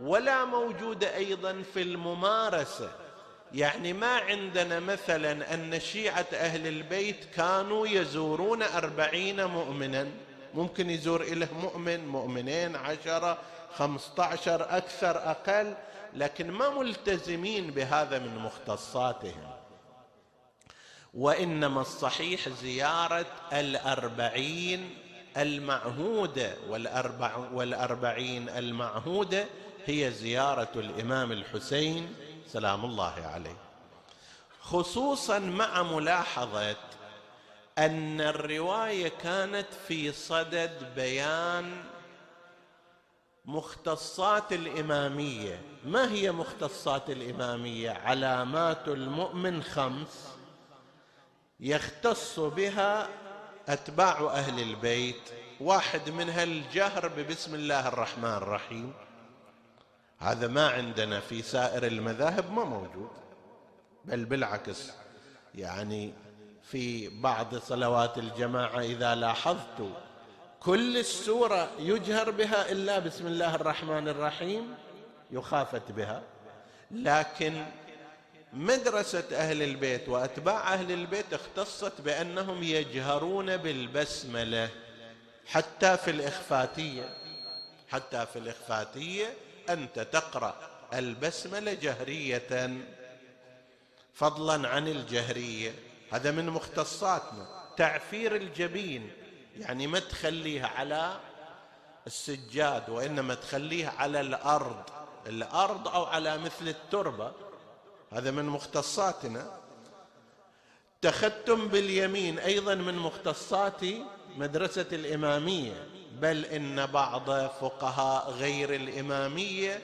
ولا 0.00 0.44
موجودة 0.44 1.16
أيضا 1.16 1.62
في 1.74 1.82
الممارسة. 1.82 2.90
يعني 3.54 3.92
ما 3.92 4.16
عندنا 4.16 4.80
مثلا 4.80 5.54
أن 5.54 5.80
شيعة 5.80 6.26
أهل 6.34 6.66
البيت 6.66 7.24
كانوا 7.24 7.86
يزورون 7.86 8.62
أربعين 8.62 9.44
مؤمنا. 9.44 10.08
ممكن 10.54 10.90
يزور 10.90 11.22
إله 11.22 11.48
مؤمن 11.62 12.08
مؤمنين 12.08 12.76
عشرة 12.76 13.38
خمسة 13.74 14.24
عشر 14.24 14.76
أكثر 14.76 15.30
أقل 15.30 15.74
لكن 16.14 16.50
ما 16.50 16.70
ملتزمين 16.70 17.70
بهذا 17.70 18.18
من 18.18 18.38
مختصاتهم. 18.38 19.57
وإنما 21.18 21.80
الصحيح 21.80 22.48
زيارة 22.48 23.26
الأربعين 23.52 24.94
المعهودة 25.36 26.56
والأربع 26.68 27.36
والأربعين 27.36 28.48
المعهودة 28.48 29.46
هي 29.86 30.10
زيارة 30.10 30.68
الإمام 30.76 31.32
الحسين 31.32 32.14
سلام 32.46 32.84
الله 32.84 33.14
عليه. 33.34 33.56
خصوصا 34.60 35.38
مع 35.38 35.82
ملاحظة 35.82 36.76
أن 37.78 38.20
الرواية 38.20 39.08
كانت 39.08 39.66
في 39.88 40.12
صدد 40.12 40.92
بيان 40.96 41.84
مختصات 43.44 44.52
الإمامية. 44.52 45.62
ما 45.84 46.12
هي 46.12 46.32
مختصات 46.32 47.10
الإمامية؟ 47.10 47.90
علامات 47.90 48.88
المؤمن 48.88 49.62
خمس. 49.62 50.37
يختص 51.60 52.40
بها 52.40 53.08
أتباع 53.68 54.20
أهل 54.20 54.62
البيت. 54.62 55.30
واحد 55.60 56.10
منها 56.10 56.42
الجهر 56.42 57.08
ببسم 57.08 57.54
الله 57.54 57.88
الرحمن 57.88 58.34
الرحيم. 58.34 58.92
هذا 60.18 60.48
ما 60.48 60.68
عندنا 60.68 61.20
في 61.20 61.42
سائر 61.42 61.86
المذاهب 61.86 62.52
ما 62.52 62.64
موجود. 62.64 63.10
بل 64.04 64.24
بالعكس 64.24 64.90
يعني 65.54 66.12
في 66.62 67.08
بعض 67.08 67.54
صلوات 67.54 68.18
الجماعة 68.18 68.80
إذا 68.80 69.14
لاحظت 69.14 69.90
كل 70.60 70.96
السورة 70.96 71.70
يجهر 71.78 72.30
بها 72.30 72.72
إلا 72.72 72.98
بسم 72.98 73.26
الله 73.26 73.54
الرحمن 73.54 74.08
الرحيم 74.08 74.74
يخافت 75.30 75.92
بها. 75.92 76.22
لكن 76.90 77.64
مدرسة 78.52 79.24
أهل 79.32 79.62
البيت 79.62 80.08
وأتباع 80.08 80.74
أهل 80.74 80.92
البيت 80.92 81.34
اختصت 81.34 82.00
بأنهم 82.00 82.62
يجهرون 82.62 83.56
بالبسملة 83.56 84.68
حتى 85.46 85.96
في 85.96 86.10
الإخفاتية. 86.10 87.14
حتى 87.88 88.26
في 88.26 88.38
الإخفاتية 88.38 89.34
أنت 89.68 90.00
تقرأ 90.00 90.54
البسملة 90.94 91.72
جهرية. 91.72 92.78
فضلا 94.14 94.68
عن 94.68 94.88
الجهرية. 94.88 95.74
هذا 96.12 96.30
من 96.30 96.46
مختصاتنا. 96.46 97.46
تعفير 97.76 98.36
الجبين. 98.36 99.12
يعني 99.56 99.86
ما 99.86 99.98
تخليها 99.98 100.66
على 100.66 101.20
السجاد 102.06 102.90
وإنما 102.90 103.34
تخليها 103.34 103.90
على 103.90 104.20
الأرض. 104.20 104.82
الأرض 105.26 105.88
أو 105.88 106.04
على 106.04 106.38
مثل 106.38 106.68
التربة. 106.68 107.32
هذا 108.12 108.30
من 108.30 108.44
مختصاتنا. 108.44 109.58
تختم 111.02 111.68
باليمين 111.68 112.38
أيضا 112.38 112.74
من 112.74 112.94
مختصات 112.94 113.80
مدرسة 114.36 114.86
الإمامية. 114.92 115.86
بل 116.20 116.44
إن 116.44 116.86
بعض 116.86 117.30
فقهاء 117.30 118.30
غير 118.30 118.74
الإمامية 118.74 119.80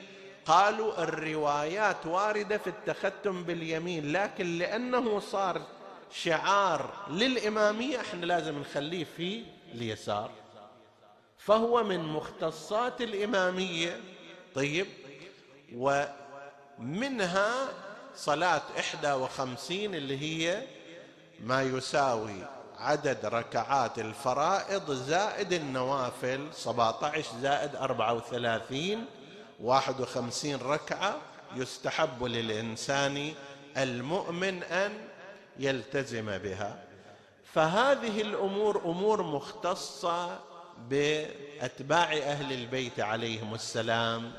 قالوا 0.47 1.03
الروايات 1.03 2.07
واردة 2.07 2.59
في 2.59 2.67
التختم 2.67 3.45
باليمين 3.45 4.13
لكن 4.13 4.59
لأنه 4.59 5.21
صار 5.21 5.63
شعار 6.13 7.07
للإمامية 7.11 8.01
إحنا 8.01 8.27
لازم 8.27 8.59
نخليه 8.59 9.05
في 9.17 9.45
اليسار. 9.75 10.31
فهو 11.39 11.85
من 11.85 12.01
مختصات 12.01 13.01
الإمامية. 13.01 14.01
طيب 14.55 14.87
ومنها 15.75 17.69
صلاة 18.17 18.63
إحدى 18.79 19.13
وخمسين 19.13 19.95
اللي 19.95 20.19
هي 20.21 20.63
ما 21.41 21.63
يساوي 21.63 22.47
عدد 22.79 23.19
ركعات 23.25 23.99
الفرائض 23.99 24.91
زائد 24.93 25.53
النوافل 25.53 26.49
17 26.53 27.31
زائد 27.43 27.77
34 27.77 29.05
51 29.61 30.55
ركعة 30.57 31.17
يستحب 31.57 32.25
للإنسان 32.25 33.33
المؤمن 33.77 34.63
أن 34.63 34.93
يلتزم 35.59 36.39
بها. 36.39 36.85
فهذه 37.55 38.21
الأمور 38.21 38.83
أمور 38.85 39.23
مختصة 39.23 40.39
بأتباع 40.89 42.13
أهل 42.13 42.53
البيت 42.53 43.01
عليهم 43.01 43.55
السلام 43.55 44.33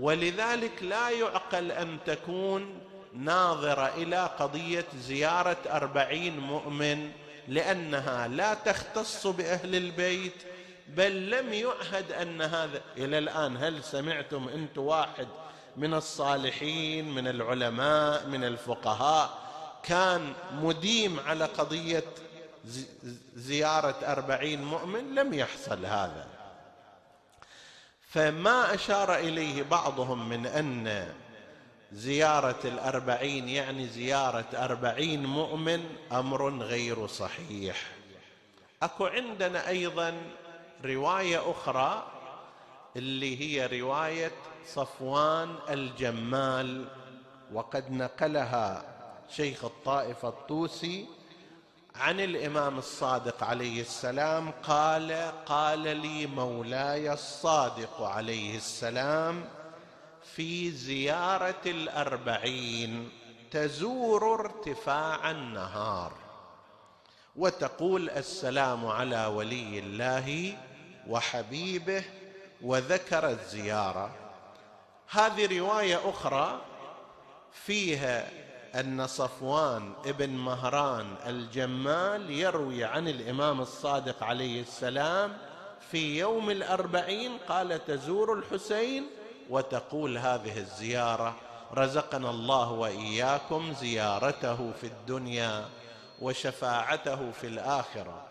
ولذلك 0.00 0.82
لا 0.82 1.10
يعقل 1.10 1.72
أن 1.72 1.98
تكون 2.06 2.80
ناظرة 3.14 3.94
إلى 3.96 4.30
قضية 4.38 4.86
زيارة 4.96 5.56
أربعين 5.70 6.38
مؤمن 6.38 7.10
لأنها 7.48 8.28
لا 8.28 8.54
تختص 8.54 9.26
بأهل 9.26 9.74
البيت 9.74 10.34
بل 10.88 11.30
لم 11.30 11.52
يعهد 11.52 12.12
أن 12.12 12.42
هذا 12.42 12.80
إلى 12.96 13.18
الآن 13.18 13.56
هل 13.56 13.84
سمعتم 13.84 14.48
أنت 14.48 14.78
واحد 14.78 15.28
من 15.76 15.94
الصالحين 15.94 17.14
من 17.14 17.28
العلماء 17.28 18.26
من 18.26 18.44
الفقهاء 18.44 19.38
كان 19.82 20.32
مديم 20.52 21.20
على 21.20 21.44
قضية 21.44 22.04
زيارة 23.34 23.96
أربعين 24.02 24.64
مؤمن؟ 24.64 25.14
لم 25.14 25.34
يحصل 25.34 25.86
هذا. 25.86 26.26
فما 28.08 28.74
أشار 28.74 29.16
إليه 29.16 29.62
بعضهم 29.62 30.28
من 30.28 30.46
أن 30.46 31.08
زيارة 31.92 32.60
الأربعين 32.64 33.48
يعني 33.48 33.86
زيارة 33.88 34.46
أربعين 34.54 35.26
مؤمن 35.26 35.96
أمر 36.12 36.58
غير 36.62 37.06
صحيح. 37.06 37.86
أكو 38.82 39.06
عندنا 39.06 39.68
أيضا 39.68 40.14
رواية 40.84 41.50
أخرى 41.50 42.06
اللي 42.96 43.40
هي 43.40 43.80
رواية 43.80 44.32
صفوان 44.66 45.54
الجمال 45.70 46.88
وقد 47.52 47.90
نقلها 47.90 48.84
شيخ 49.30 49.64
الطائفة 49.64 50.28
الطوسي 50.28 51.06
عن 51.94 52.20
الإمام 52.20 52.78
الصادق 52.78 53.44
عليه 53.44 53.80
السلام 53.80 54.50
قال 54.62 55.32
قال 55.46 55.78
لي 55.96 56.26
مولاي 56.26 57.12
الصادق 57.12 58.02
عليه 58.02 58.56
السلام 58.56 59.44
في 60.34 60.70
زيارة 60.70 61.62
الأربعين 61.66 63.10
تزور 63.50 64.34
ارتفاع 64.34 65.30
النهار 65.30 66.12
وتقول 67.36 68.10
السلام 68.10 68.86
على 68.86 69.26
ولي 69.26 69.78
الله 69.78 70.56
وحبيبه 71.08 72.04
وذكر 72.62 73.28
الزيارة. 73.30 74.10
هذه 75.10 75.58
رواية 75.58 76.10
أخرى 76.10 76.60
فيها 77.52 78.30
أن 78.74 79.06
صفوان 79.06 79.92
ابن 80.06 80.30
مهران 80.30 81.14
الجمال 81.26 82.30
يروي 82.30 82.84
عن 82.84 83.08
الإمام 83.08 83.60
الصادق 83.60 84.22
عليه 84.22 84.60
السلام 84.60 85.36
في 85.90 86.18
يوم 86.18 86.50
الأربعين 86.50 87.38
قال 87.48 87.84
تزور 87.84 88.38
الحسين 88.38 89.06
وتقول 89.48 90.18
هذه 90.18 90.58
الزيارة 90.58 91.36
رزقنا 91.74 92.30
الله 92.30 92.72
وإياكم 92.72 93.72
زيارته 93.72 94.72
في 94.80 94.86
الدنيا 94.86 95.68
وشفاعته 96.20 97.30
في 97.40 97.46
الآخرة. 97.46 98.26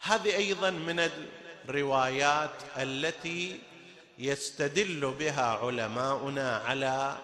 هذه 0.00 0.36
أيضا 0.36 0.70
من 0.70 1.10
الروايات 1.68 2.50
التي 2.76 3.60
يستدل 4.18 5.14
بها 5.18 5.44
علماؤنا 5.44 6.56
على 6.56 7.16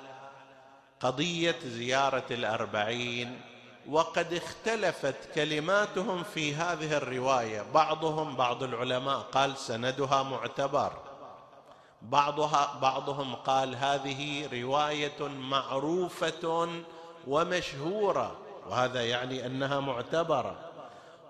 قضية 1.00 1.58
زيارة 1.64 2.24
الأربعين 2.30 3.40
وقد 3.88 4.32
اختلفت 4.32 5.16
كلماتهم 5.34 6.22
في 6.22 6.54
هذه 6.54 6.96
الرواية. 6.96 7.62
بعضهم 7.74 8.36
بعض 8.36 8.62
العلماء 8.62 9.18
قال 9.18 9.56
سندها 9.56 10.22
معتبر. 10.22 11.03
بعضها 12.04 12.78
بعضهم 12.82 13.34
قال 13.34 13.76
هذه 13.76 14.48
رواية 14.62 15.28
معروفة 15.28 16.68
ومشهورة 17.26 18.36
وهذا 18.66 19.04
يعني 19.04 19.46
أنها 19.46 19.80
معتبرة. 19.80 20.70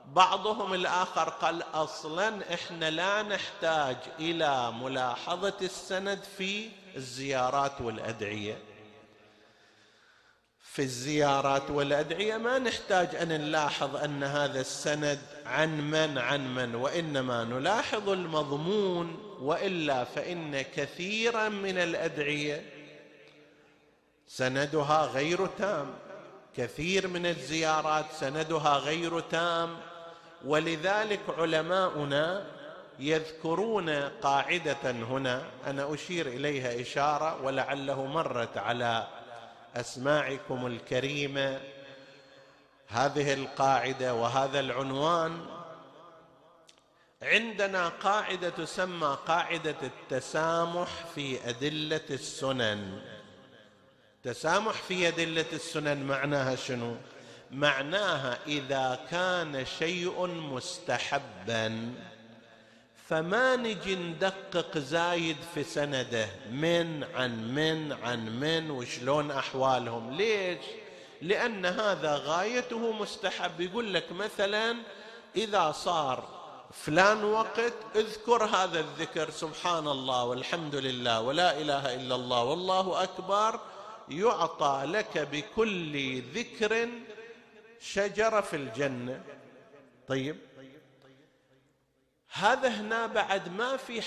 بعضهم 0.06 0.74
الآخر 0.74 1.28
قال 1.28 1.62
أصلا 1.74 2.54
إحنا 2.54 2.90
لا 2.90 3.22
نحتاج 3.22 3.96
إلى 4.18 4.72
ملاحظة 4.72 5.54
السند 5.62 6.22
في 6.36 6.68
الزيارات 6.96 7.80
والأدعية. 7.80 8.58
في 10.60 10.82
الزيارات 10.82 11.70
والأدعية 11.70 12.36
ما 12.36 12.58
نحتاج 12.58 13.14
أن 13.14 13.28
نلاحظ 13.28 13.96
أن 13.96 14.22
هذا 14.24 14.60
السند 14.60 15.20
عن 15.46 15.90
من 15.90 16.18
عن 16.18 16.54
من 16.54 16.74
وإنما 16.74 17.44
نلاحظ 17.44 18.08
المضمون 18.08 19.23
وإلا 19.40 20.04
فإن 20.04 20.62
كثيرا 20.62 21.48
من 21.48 21.78
الأدعية 21.78 22.62
سندها 24.28 25.06
غير 25.06 25.46
تام. 25.46 25.94
كثير 26.56 27.08
من 27.08 27.26
الزيارات 27.26 28.04
سندها 28.20 28.76
غير 28.76 29.20
تام. 29.20 29.76
ولذلك 30.44 31.20
علماؤنا 31.38 32.46
يذكرون 32.98 33.90
قاعدة 34.00 34.90
هنا. 34.90 35.42
أنا 35.66 35.94
أشير 35.94 36.26
إليها 36.26 36.80
إشارة 36.80 37.42
ولعله 37.42 38.06
مرت 38.06 38.58
على 38.58 39.06
أسماعكم 39.76 40.66
الكريمة. 40.66 41.60
هذه 42.88 43.34
القاعدة 43.34 44.14
وهذا 44.14 44.60
العنوان 44.60 45.63
عندنا 47.24 47.88
قاعدة 47.88 48.48
تسمى 48.48 49.18
قاعدة 49.26 49.76
التسامح 49.82 50.88
في 51.14 51.48
أدلة 51.48 52.00
السنن. 52.10 53.00
تسامح 54.22 54.72
في 54.72 55.08
أدلة 55.08 55.44
السنن 55.52 56.02
معناها 56.06 56.56
شنو؟ 56.56 56.96
معناها 57.50 58.38
إذا 58.46 59.06
كان 59.10 59.66
شيء 59.78 60.26
مستحبا 60.26 61.94
فما 63.08 63.56
نجي 63.56 63.96
ندقق 63.96 64.78
زايد 64.78 65.36
في 65.54 65.64
سنده 65.64 66.28
من 66.50 67.04
عن 67.14 67.54
من 67.54 67.92
عن 67.92 68.40
من 68.40 68.70
وشلون 68.70 69.30
أحوالهم. 69.30 70.16
ليش؟ 70.16 70.64
لأن 71.22 71.66
هذا 71.66 72.14
غايته 72.14 72.92
مستحب. 72.92 73.60
يقول 73.60 73.94
لك 73.94 74.12
مثلا 74.12 74.76
إذا 75.36 75.72
صار 75.72 76.43
فلان 76.74 77.24
وقت 77.24 77.74
اذكر 77.96 78.44
هذا 78.44 78.80
الذكر 78.80 79.30
سبحان 79.30 79.88
الله 79.88 80.24
والحمد 80.24 80.74
لله 80.74 81.20
ولا 81.20 81.60
إله 81.60 81.94
إلا 81.94 82.14
الله 82.14 82.44
والله 82.44 83.02
أكبر 83.02 83.60
يعطى 84.08 84.82
لك 84.86 85.18
بكل 85.18 86.22
ذكر 86.22 86.88
شجرة 87.80 88.40
في 88.40 88.56
الجنة. 88.56 89.22
طيب 90.08 90.36
هذا 92.32 92.68
هنا 92.68 93.06
بعد 93.06 93.56
ما 93.56 93.76
في 93.76 94.02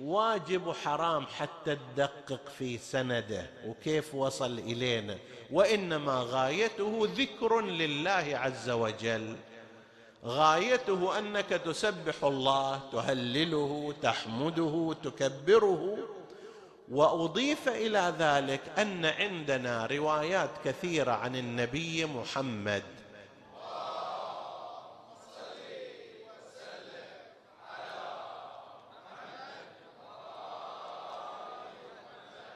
واجب 0.00 0.66
وحرام 0.66 1.26
حتى 1.26 1.76
تدقق 1.76 2.48
في 2.58 2.78
سنده 2.78 3.50
وكيف 3.66 4.14
وصل 4.14 4.58
إلينا 4.58 5.18
وإنما 5.50 6.26
غايته 6.28 7.08
ذكر 7.16 7.60
لله 7.60 8.38
عز 8.38 8.70
وجل. 8.70 9.36
غايته 10.26 11.18
أنك 11.18 11.48
تسبح 11.48 12.24
الله 12.24 12.80
تهلله 12.92 13.94
تحمده 14.02 14.94
تكبره. 15.02 15.98
وأضيف 16.90 17.68
إلى 17.68 18.14
ذلك 18.18 18.60
أن 18.78 19.04
عندنا 19.04 19.86
روايات 19.86 20.50
كثيرة 20.64 21.12
عن 21.12 21.36
النبي 21.36 22.04
محمد. 22.04 22.82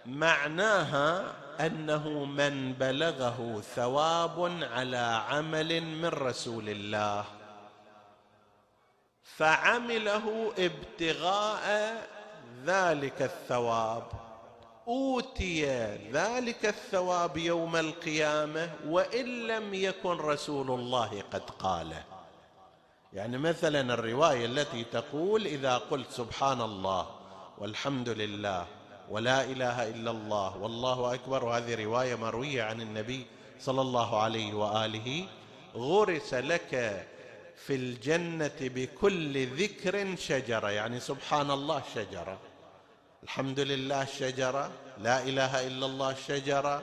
معناها 0.07 1.35
أنه 1.61 2.25
من 2.25 2.73
بلغه 2.73 3.63
ثواب 3.75 4.59
على 4.73 5.23
عمل 5.29 5.81
من 5.81 6.09
رسول 6.09 6.69
الله. 6.69 7.38
فعمله 9.39 10.53
ابتغاء 10.59 11.97
ذلك 12.67 13.23
الثواب. 13.23 14.03
أوتي 14.89 15.67
ذلك 16.13 16.67
الثواب 16.67 17.37
يوم 17.37 17.77
القيامة 17.77 18.71
وإن 18.87 19.47
لم 19.47 19.75
يكن 19.75 20.11
رسول 20.11 20.71
الله 20.71 21.23
قد 21.33 21.51
قاله. 21.51 22.05
يعني 23.13 23.39
مثلا 23.39 23.95
الرواية 23.95 24.47
التي 24.47 24.85
تقول 24.85 25.47
إذا 25.47 25.79
قلت 25.79 26.11
سبحان 26.11 26.61
الله 26.61 27.07
والحمد 27.59 28.09
لله 28.09 28.67
ولا 29.11 29.45
إله 29.45 29.89
إلا 29.89 30.11
الله 30.11 30.57
والله 30.57 31.15
أكبر 31.15 31.45
وهذه 31.45 31.85
رواية 31.85 32.15
مروية 32.15 32.63
عن 32.63 32.81
النبي 32.81 33.27
صلى 33.61 33.81
الله 33.81 34.23
عليه 34.23 34.55
وآله. 34.55 35.27
غرس 35.75 36.35
لك 36.35 37.07
في 37.67 37.75
الجنة 37.75 38.59
بكل 38.61 39.47
ذكر 39.47 40.17
شجرة 40.17 40.71
يعني 40.71 41.01
سبحان 41.01 41.51
الله 41.51 41.83
شجرة. 41.95 42.39
الحمد 43.23 43.61
لله 43.61 44.05
شجرة 44.05 44.71
لا 44.99 45.23
إله 45.23 45.67
إلا 45.67 45.87
الله 45.87 46.15
شجرة 46.15 46.83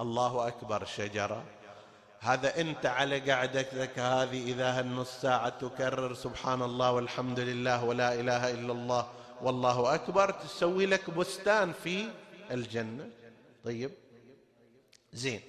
الله 0.00 0.48
أكبر 0.48 0.84
شجرة. 0.84 1.44
هذا 2.20 2.60
أنت 2.60 2.86
على 2.86 3.32
قعدتك 3.32 3.98
هذه 3.98 4.52
اذا 4.52 4.78
هالنص 4.78 5.20
ساعة 5.20 5.48
تكرر 5.48 6.14
سبحان 6.14 6.62
الله 6.62 6.92
والحمد 6.92 7.40
لله 7.40 7.84
ولا 7.84 8.14
إله 8.14 8.50
إلا 8.50 8.72
الله 8.72 9.10
والله 9.42 9.94
أكبر 9.94 10.30
تسوي 10.30 10.86
لك 10.86 11.10
بستان 11.10 11.72
في 11.72 12.08
الجنة. 12.50 13.10
طيب؟ 13.64 13.90
زين. 15.12 15.40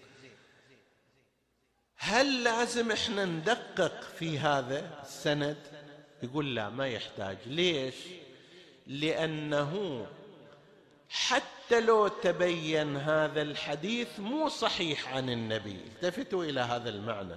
هل 2.03 2.43
لازم 2.43 2.91
إحنا 2.91 3.25
ندقق 3.25 4.03
في 4.19 4.39
هذا 4.39 5.01
السند؟ 5.03 5.57
يقول 6.23 6.55
لا 6.55 6.69
ما 6.69 6.87
يحتاج. 6.87 7.37
ليش؟ 7.45 7.95
لأنه 8.87 10.05
حتى 11.09 11.79
لو 11.79 12.07
تبين 12.07 12.97
هذا 12.97 13.41
الحديث 13.41 14.19
مو 14.19 14.49
صحيح 14.49 15.13
عن 15.13 15.29
النبي. 15.29 15.79
التفتوا 15.85 16.43
إلى 16.43 16.61
هذا 16.61 16.89
المعنى. 16.89 17.35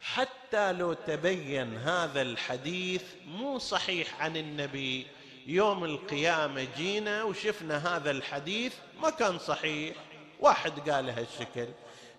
حتى 0.00 0.72
لو 0.72 0.92
تبين 0.92 1.76
هذا 1.76 2.22
الحديث 2.22 3.02
مو 3.26 3.58
صحيح 3.58 4.22
عن 4.22 4.36
النبي 4.36 5.06
يوم 5.46 5.84
القيامة 5.84 6.66
جينا 6.76 7.22
وشفنا 7.22 7.96
هذا 7.96 8.10
الحديث 8.10 8.74
ما 9.02 9.10
كان 9.10 9.38
صحيح. 9.38 9.96
واحد 10.40 10.90
قال 10.90 11.10
هالشكل. 11.10 11.68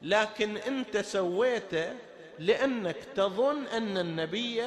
لكن 0.02 0.58
انت 0.58 0.98
سويته 0.98 1.94
لأنك 2.40 2.98
تظن 3.16 3.68
أن 3.68 3.98
النبي 3.98 4.64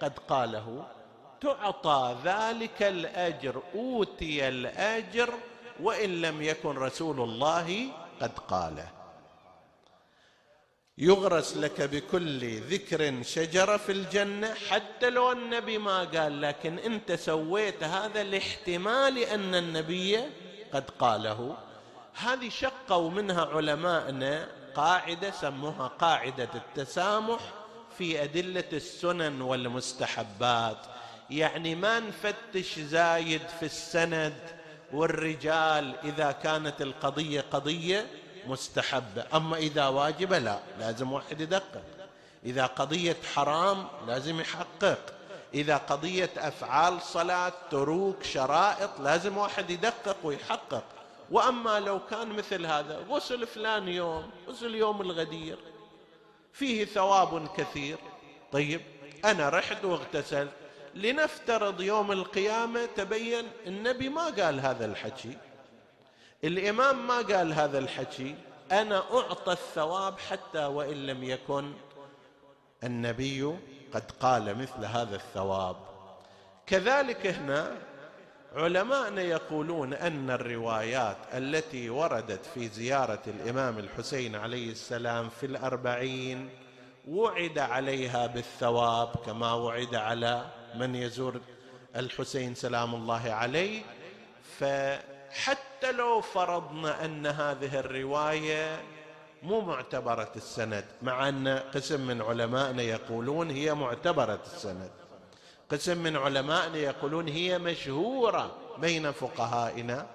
قد 0.00 0.18
قاله. 0.28 0.86
تعطى 1.40 2.16
ذلك 2.24 2.82
الأجر 2.82 3.62
أوتي 3.74 4.48
الأجر 4.48 5.34
وإن 5.80 6.20
لم 6.22 6.42
يكن 6.42 6.76
رسول 6.76 7.20
الله 7.20 7.86
قد 8.20 8.38
قاله. 8.38 8.88
يغرس 10.98 11.56
لك 11.56 11.80
بكل 11.82 12.58
ذكر 12.60 13.22
شجره 13.22 13.76
في 13.76 13.92
الجنة 13.92 14.54
حتى 14.54 15.10
لو 15.10 15.32
النبي 15.32 15.78
ما 15.78 16.04
قال 16.04 16.40
لكن 16.40 16.78
انت 16.78 17.12
سويت 17.12 17.84
هذا 17.84 18.22
لاحتمال 18.22 19.18
أن 19.18 19.54
النبي 19.54 20.20
قد 20.72 20.90
قاله. 20.90 21.56
هذه 22.14 22.48
شقوا 22.48 23.10
منها 23.10 23.44
علماءنا 23.44 24.48
قاعدة 24.76 25.30
سموها 25.30 25.86
قاعدة 25.86 26.48
التسامح 26.54 27.40
في 27.98 28.22
أدلة 28.22 28.64
السنن 28.72 29.40
والمستحبات. 29.40 30.78
يعني 31.30 31.74
ما 31.74 32.00
نفتش 32.00 32.78
زايد 32.78 33.42
في 33.60 33.66
السند 33.66 34.36
والرجال 34.92 35.94
إذا 36.04 36.32
كانت 36.32 36.82
القضية 36.82 37.44
قضية 37.52 38.06
مستحبة. 38.46 39.24
أما 39.34 39.56
إذا 39.56 39.88
واجبة 39.88 40.38
لا 40.38 40.58
لازم 40.78 41.12
واحد 41.12 41.40
يدقق. 41.40 41.82
إذا 42.44 42.66
قضية 42.66 43.16
حرام 43.34 43.88
لازم 44.06 44.40
يحقق. 44.40 44.98
إذا 45.54 45.76
قضية 45.76 46.30
أفعال 46.36 47.02
صلاة 47.02 47.52
تروك 47.70 48.22
شرائط 48.22 49.00
لازم 49.00 49.36
واحد 49.36 49.70
يدقق 49.70 50.16
ويحقق. 50.24 50.84
وأما 51.30 51.80
لو 51.80 52.00
كان 52.10 52.28
مثل 52.28 52.66
هذا 52.66 52.98
غسل 53.08 53.46
فلان 53.46 53.88
يوم 53.88 54.30
غسل 54.48 54.74
يوم 54.74 55.00
الغدير 55.00 55.58
فيه 56.52 56.84
ثواب 56.84 57.48
كثير. 57.56 57.98
طيب 58.52 58.80
أنا 59.24 59.48
رحت 59.48 59.84
واغتسلت. 59.84 60.52
لنفترض 60.94 61.80
يوم 61.80 62.12
القيامة 62.12 62.86
تبين 62.96 63.44
النبي 63.66 64.08
ما 64.08 64.24
قال 64.24 64.60
هذا 64.60 64.84
الحكي. 64.84 65.38
الإمام 66.44 67.06
ما 67.06 67.16
قال 67.16 67.52
هذا 67.52 67.78
الحكي. 67.78 68.34
أنا 68.72 68.98
أعطى 69.12 69.52
الثواب 69.52 70.18
حتى 70.18 70.64
وإن 70.64 71.06
لم 71.06 71.24
يكن. 71.24 71.72
النبي 72.84 73.56
قد 73.94 74.10
قال 74.20 74.58
مثل 74.58 74.84
هذا 74.84 75.16
الثواب. 75.16 75.76
كذلك 76.66 77.26
هنا 77.26 77.76
علماءنا 78.56 79.22
يقولون 79.22 79.94
أن 79.94 80.30
الروايات 80.30 81.16
التي 81.34 81.90
وردت 81.90 82.46
في 82.54 82.68
زيارة 82.68 83.22
الإمام 83.26 83.78
الحسين 83.78 84.36
عليه 84.36 84.70
السلام 84.70 85.28
في 85.28 85.46
الأربعين 85.46 86.50
وعد 87.08 87.58
عليها 87.58 88.26
بالثواب 88.26 89.08
كما 89.26 89.52
وعد 89.52 89.94
على 89.94 90.46
من 90.74 90.94
يزور 90.94 91.40
الحسين 91.96 92.54
سلام 92.54 92.94
الله 92.94 93.32
عليه. 93.32 93.82
فحتى 94.58 95.92
لو 95.92 96.20
فرضنا 96.20 97.04
أن 97.04 97.26
هذه 97.26 97.78
الرواية 97.80 98.82
مو 99.42 99.60
معتبرة 99.60 100.32
السند 100.36 100.84
مع 101.02 101.28
أن 101.28 101.48
قسم 101.48 102.06
من 102.06 102.22
علمائنا 102.22 102.82
يقولون 102.82 103.50
هي 103.50 103.74
معتبرة 103.74 104.40
السند. 104.46 104.90
قسم 105.70 105.98
من 105.98 106.16
علمائنا 106.16 106.76
يقولون 106.76 107.28
هي 107.28 107.58
مشهورة 107.58 108.56
بين 108.78 109.12
فقهائنا 109.12 110.06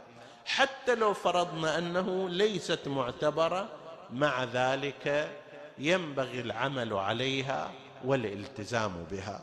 حتى 0.45 0.95
لو 0.95 1.13
فرضنا 1.13 1.77
أنه 1.77 2.29
ليست 2.29 2.88
معتبرة 2.88 3.69
مع 4.13 4.43
ذلك 4.43 5.31
ينبغي 5.77 6.39
العمل 6.39 6.93
عليها 6.93 7.71
والالتزام 8.05 9.05
بها. 9.12 9.41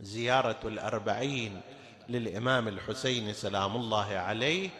زيارة 0.00 0.60
الأربعين 0.64 1.60
للإمام 2.08 2.68
الحسين 2.68 3.32
سلام 3.32 3.76
الله 3.76 4.06
عليه 4.16 4.70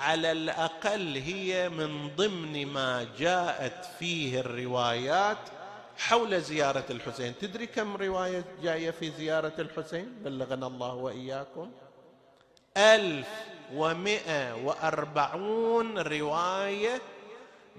على 0.00 0.32
الأقل 0.32 1.16
هي 1.16 1.68
من 1.68 2.08
ضمن 2.16 2.66
ما 2.66 3.06
جاءت 3.18 3.84
فيه 3.98 4.40
الروايات 4.40 5.38
حول 5.98 6.40
زيارة 6.40 6.84
الحسين. 6.90 7.34
تدري 7.40 7.66
كم 7.66 7.96
رواية 7.96 8.44
جاية 8.62 8.90
في 8.90 9.10
زيارة 9.10 9.52
الحسين؟ 9.58 10.14
بلغنا 10.24 10.66
الله 10.66 10.94
وإياكم. 10.94 11.70
ألف 12.76 13.28
ومائه 13.74 14.54
وأربعون 14.54 15.98
رواية 15.98 17.02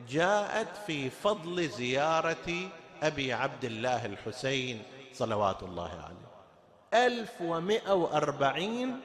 جاءت 0.10 0.78
في 0.88 1.10
فضل 1.10 1.70
زيارة 1.70 2.70
أبي 3.04 3.34
عبد 3.34 3.66
الله 3.66 4.06
الحسين 4.06 4.84
صلوات 5.14 5.64
الله 5.64 5.90
عليه. 5.90 7.06
ألف 7.08 7.42
ومائه 7.42 7.94
وأربعين 7.94 9.00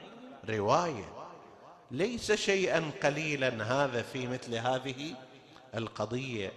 رواية. 0.49 1.13
ليس 1.91 2.31
شيئا 2.31 2.91
قليلا 3.03 3.63
هذا 3.63 4.01
في 4.01 4.27
مثل 4.27 4.55
هذه 4.55 5.15
القضية. 5.75 6.51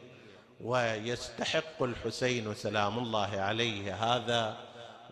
ويستحق 0.61 1.83
الحسين 1.83 2.55
سلام 2.55 2.99
الله 2.99 3.31
عليه 3.41 3.95
هذا 3.95 4.57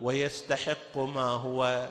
ويستحق 0.01 0.97
ما 0.97 1.29
هو 1.29 1.87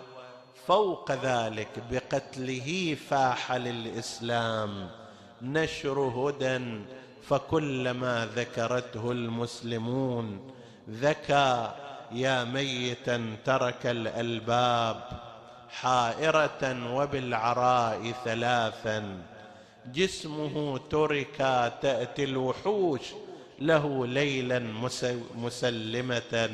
فوق 0.67 1.13
ذلك 1.13 1.69
بقتله 1.91 2.97
فاح 3.09 3.53
للإسلام. 3.53 4.91
نشر 5.43 5.99
هدى 5.99 6.81
فكلما 7.23 8.29
ذكرته 8.37 9.13
المسلمون. 9.13 10.53
ذكى 10.91 11.73
يا 12.13 12.45
ميتا 12.45 13.37
ترك 13.45 13.87
الألباب 13.87 15.03
حائرة 15.71 16.95
وبالعراء 16.95 18.13
ثلاثا. 18.25 19.23
جسمه 19.87 20.79
ترك 20.91 21.37
تأتي 21.83 22.25
الوحوش 22.25 23.03
له 23.67 24.07
ليلا 24.07 24.59
مسلمة 25.35 26.51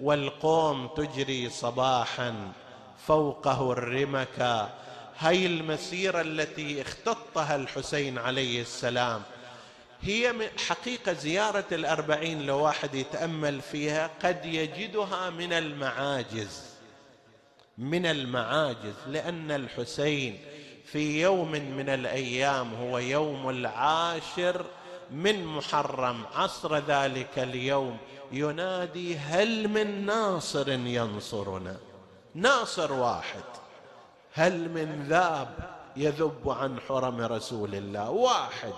والقوم 0.00 0.86
تجري 0.96 1.50
صباحا 1.50 2.52
فوقه 3.06 3.72
الرمك. 3.72 4.68
هي 5.18 5.46
المسيرة 5.46 6.20
التي 6.20 6.82
اختطها 6.82 7.56
الحسين 7.56 8.18
عليه 8.18 8.60
السلام. 8.60 9.22
هي 10.02 10.34
حقيقة 10.68 11.12
زيارة 11.12 11.64
الأربعين 11.72 12.46
لو 12.46 12.58
واحد 12.58 12.94
يتأمل 12.94 13.60
فيها 13.60 14.10
قد 14.22 14.44
يجدها 14.44 15.30
من 15.30 15.52
المعاجز. 15.52 16.62
من 17.78 18.06
المعاجز 18.06 18.94
لأن 19.08 19.50
الحسين 19.50 20.38
في 20.84 21.22
يوم 21.22 21.50
من 21.50 21.88
الأيام 21.88 22.74
هو 22.74 22.98
يوم 22.98 23.50
العاشر 23.50 24.64
من 25.10 25.46
محرم 25.46 26.22
عصر 26.34 26.76
ذلك 26.76 27.38
اليوم 27.38 27.96
ينادي 28.32 29.16
هل 29.16 29.68
من 29.68 30.06
ناصر 30.06 30.68
ينصرنا؟ 30.68 31.76
ناصر 32.34 32.92
واحد. 32.92 33.44
هل 34.32 34.52
من 34.70 35.06
ذاب 35.08 35.48
يذب 35.96 36.50
عن 36.50 36.80
حرم 36.88 37.20
رسول 37.20 37.74
الله؟ 37.74 38.10
واحد. 38.10 38.72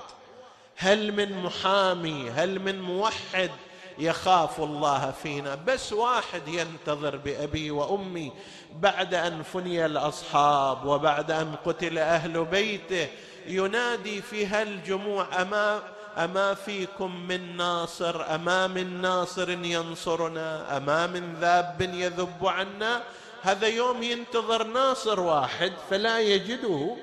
هل 0.76 1.12
من 1.12 1.42
محامي؟ 1.42 2.30
هل 2.30 2.58
من 2.58 2.80
موحد 2.80 3.50
يخاف 3.98 4.60
الله 4.60 5.10
فينا؟ 5.10 5.54
بس 5.54 5.92
واحد 5.92 6.48
ينتظر 6.48 7.16
بأبي 7.16 7.70
وأمي 7.70 8.32
بعد 8.74 9.14
أن 9.14 9.42
فني 9.42 9.86
الأصحاب 9.86 10.84
وبعد 10.84 11.30
أن 11.30 11.54
قتل 11.64 11.98
أهل 11.98 12.44
بيته. 12.44 13.08
ينادي 13.46 14.22
في 14.22 14.46
هالجموع 14.46 15.42
اما 15.42 15.82
أما 16.16 16.54
فيكم 16.54 17.28
من 17.28 17.56
ناصر 17.56 18.34
أما 18.34 18.66
من 18.66 19.02
ناصر 19.02 19.50
ينصرنا 19.50 20.76
أما 20.76 21.06
من 21.06 21.34
ذاب 21.40 21.80
يذب 21.80 22.46
عنا. 22.46 23.02
هذا 23.42 23.66
يوم 23.66 24.02
ينتظر 24.02 24.66
ناصر 24.66 25.20
واحد 25.20 25.72
فلا 25.90 26.20
يجده. 26.20 26.96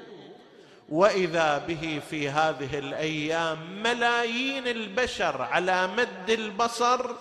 وإذا 0.90 1.58
به 1.58 2.02
في 2.10 2.30
هذه 2.30 2.80
الأيام 2.80 3.84
ملايين 3.84 4.68
البشر 4.68 5.42
على 5.42 5.88
مد 5.88 6.30
البصر 6.30 7.12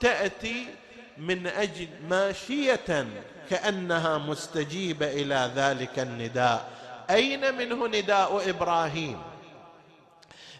تأتي 0.00 0.66
من 1.18 1.46
أجل 1.46 1.88
ماشية 2.08 3.06
كأنها 3.50 4.18
مستجيبة 4.18 5.06
إلى 5.06 5.50
ذلك 5.56 5.98
النداء. 5.98 6.68
أين 7.10 7.54
منه 7.54 7.86
نداء 7.86 8.50
إبراهيم؟ 8.50 9.18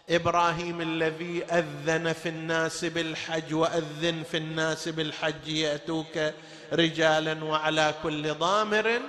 إبراهيم 0.09 0.81
الذي 0.81 1.43
أذن 1.43 2.13
في 2.13 2.29
الناس 2.29 2.85
بالحج 2.85 3.53
وأذن 3.53 4.23
في 4.31 4.37
الناس 4.37 4.87
بالحج 4.87 5.47
يأتوك 5.47 6.33
رجالا 6.73 7.43
وعلى 7.43 7.93
كل 8.03 8.33
ضامر. 8.33 9.01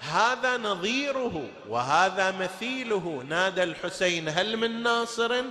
هذا 0.00 0.56
نظيره 0.56 1.44
وهذا 1.68 2.30
مثيله. 2.30 3.24
نادى 3.28 3.62
الحسين 3.62 4.28
هل 4.28 4.56
من 4.56 4.82
ناصر؟ 4.82 5.42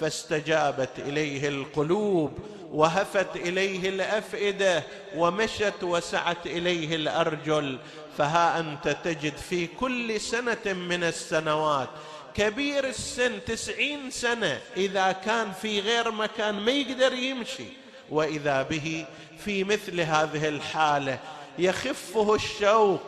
فاستجابت 0.00 0.98
إليه 0.98 1.48
القلوب 1.48 2.38
وهفت 2.72 3.36
إليه 3.36 3.88
الأفئدة 3.88 4.82
ومشت 5.16 5.82
وسعت 5.82 6.46
إليه 6.46 6.96
الأرجل. 6.96 7.78
فها 8.18 8.60
أنت 8.60 8.96
تجد 9.04 9.36
في 9.36 9.66
كل 9.66 10.20
سنة 10.20 10.72
من 10.72 11.04
السنوات 11.04 11.88
كبير 12.34 12.88
السن 12.88 13.44
تسعين 13.44 14.10
سنة 14.10 14.60
إذا 14.76 15.12
كان 15.12 15.52
في 15.52 15.80
غير 15.80 16.10
مكان 16.10 16.54
ما 16.54 16.70
يقدر 16.70 17.12
يمشي. 17.12 17.66
وإذا 18.10 18.62
به 18.62 19.06
في 19.44 19.64
مثل 19.64 20.00
هذه 20.00 20.48
الحالة 20.48 21.18
يخفه 21.58 22.34
الشوق 22.34 23.02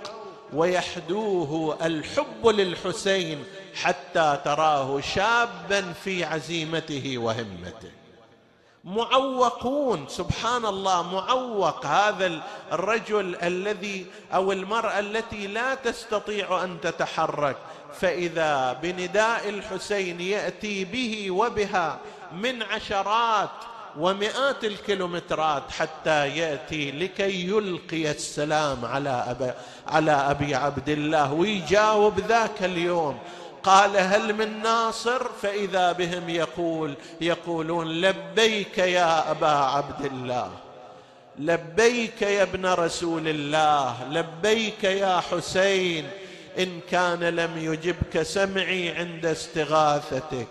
ويحدوه 0.53 1.87
الحب 1.87 2.47
للحسين 2.47 3.45
حتى 3.75 4.41
تراه 4.45 5.01
شابا 5.01 5.93
في 6.05 6.25
عزيمته 6.25 7.19
وهمته. 7.19 8.04
معوقون 8.85 10.05
سبحان 10.09 10.65
الله 10.67 11.03
معوق 11.03 11.87
هذا 11.87 12.41
الرجل 12.73 13.37
الذي 13.43 14.07
أو 14.35 14.53
المرأة 14.53 14.99
التي 14.99 15.47
لا 15.47 15.75
تستطيع 15.75 16.65
أن 16.65 16.81
تتحرك. 16.81 17.57
فإذا 18.01 18.73
بنداء 18.83 19.49
الحسين 19.49 20.21
يأتي 20.21 20.85
به 20.85 21.31
وبها 21.31 21.99
من 22.33 22.63
عشرات 22.63 23.51
ومئات 23.99 24.65
الكيلومترات 24.65 25.71
حتى 25.71 26.29
يأتي 26.29 26.91
لكي 26.91 27.49
يلقي 27.49 28.11
السلام 28.11 28.85
على 28.85 29.25
أبي, 29.29 29.53
على 29.89 30.13
أبي 30.13 30.55
عبد 30.55 30.89
الله. 30.89 31.33
ويجاوب 31.33 32.21
ذاك 32.21 32.63
اليوم. 32.63 33.19
قال 33.65 33.97
هل 33.97 34.35
من 34.35 34.63
ناصر؟ 34.63 35.29
فإذا 35.43 35.93
بهم 35.93 36.29
يقول 36.29 36.95
يقولون 37.21 37.89
لبيك 37.89 38.79
يا 38.79 39.31
أبا 39.31 39.47
عبد 39.47 40.05
الله 40.05 40.51
لبيك 41.39 42.23
يا 42.23 42.43
ابن 42.43 42.67
رسول 42.67 43.29
الله 43.29 44.09
لبيك 44.11 44.85
يا 44.85 45.21
حسين 45.21 46.09
إن 46.59 46.81
كان 46.91 47.21
لم 47.25 47.59
يجبك 47.59 48.23
سمعي 48.23 48.91
عند 48.91 49.27
استغاثتك 49.27 50.47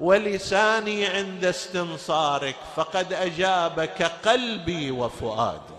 ولساني 0.00 1.06
عند 1.06 1.44
استنصارك 1.44 2.56
فقد 2.76 3.12
أجابك 3.12 4.02
قلبي 4.02 4.90
وفؤادي. 4.90 5.71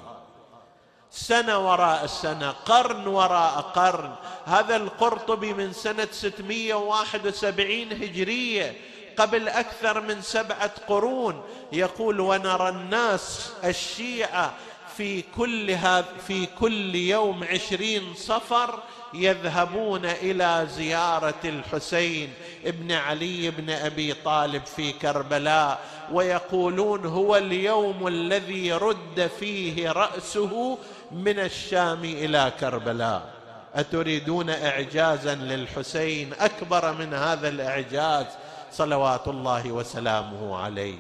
سنة 1.16 1.58
وراء 1.70 2.06
سنة 2.06 2.52
قرن 2.52 3.08
وراء 3.08 3.62
قرن. 3.76 4.12
هذا 4.46 4.76
القرطبي 4.76 5.54
من 5.54 5.74
سنة 5.74 6.08
671 6.12 7.92
هجرية 7.92 8.76
قبل 9.18 9.50
أكثر 9.50 10.02
من 10.02 10.22
سبعة 10.22 10.72
قرون 10.88 11.42
يقول 11.72 12.20
ونرى 12.20 12.70
الناس 12.70 13.52
الشيعة 13.64 14.54
في 14.98 15.22
كل 15.38 15.72
هذا 15.72 16.06
في 16.28 16.46
كل 16.46 16.96
يوم 16.96 17.44
عشرين 17.44 18.14
صفر 18.16 18.80
يذهبون 19.14 20.06
إلى 20.06 20.68
زيارة 20.76 21.40
الحسين 21.46 22.34
ابن 22.66 22.92
علي 22.92 23.52
بن 23.52 23.70
أبي 23.70 24.14
طالب 24.14 24.66
في 24.66 24.92
كربلاء 24.92 25.80
ويقولون 26.12 27.06
هو 27.06 27.36
اليوم 27.36 28.08
الذي 28.08 28.74
رد 28.74 29.32
فيه 29.40 29.92
رأسه 29.92 30.78
من 31.14 31.40
الشام 31.40 32.04
إلى 32.04 32.52
كربلاء. 32.60 33.34
أتريدون 33.76 34.50
اعجازا 34.50 35.36
للحسين؟ 35.36 36.34
أكبر 36.40 36.92
من 36.92 37.14
هذا 37.14 37.50
الإعجاز. 37.50 38.26
صلوات 38.72 39.28
الله 39.28 39.72
وسلامه 39.72 40.58
عليه. 40.58 40.98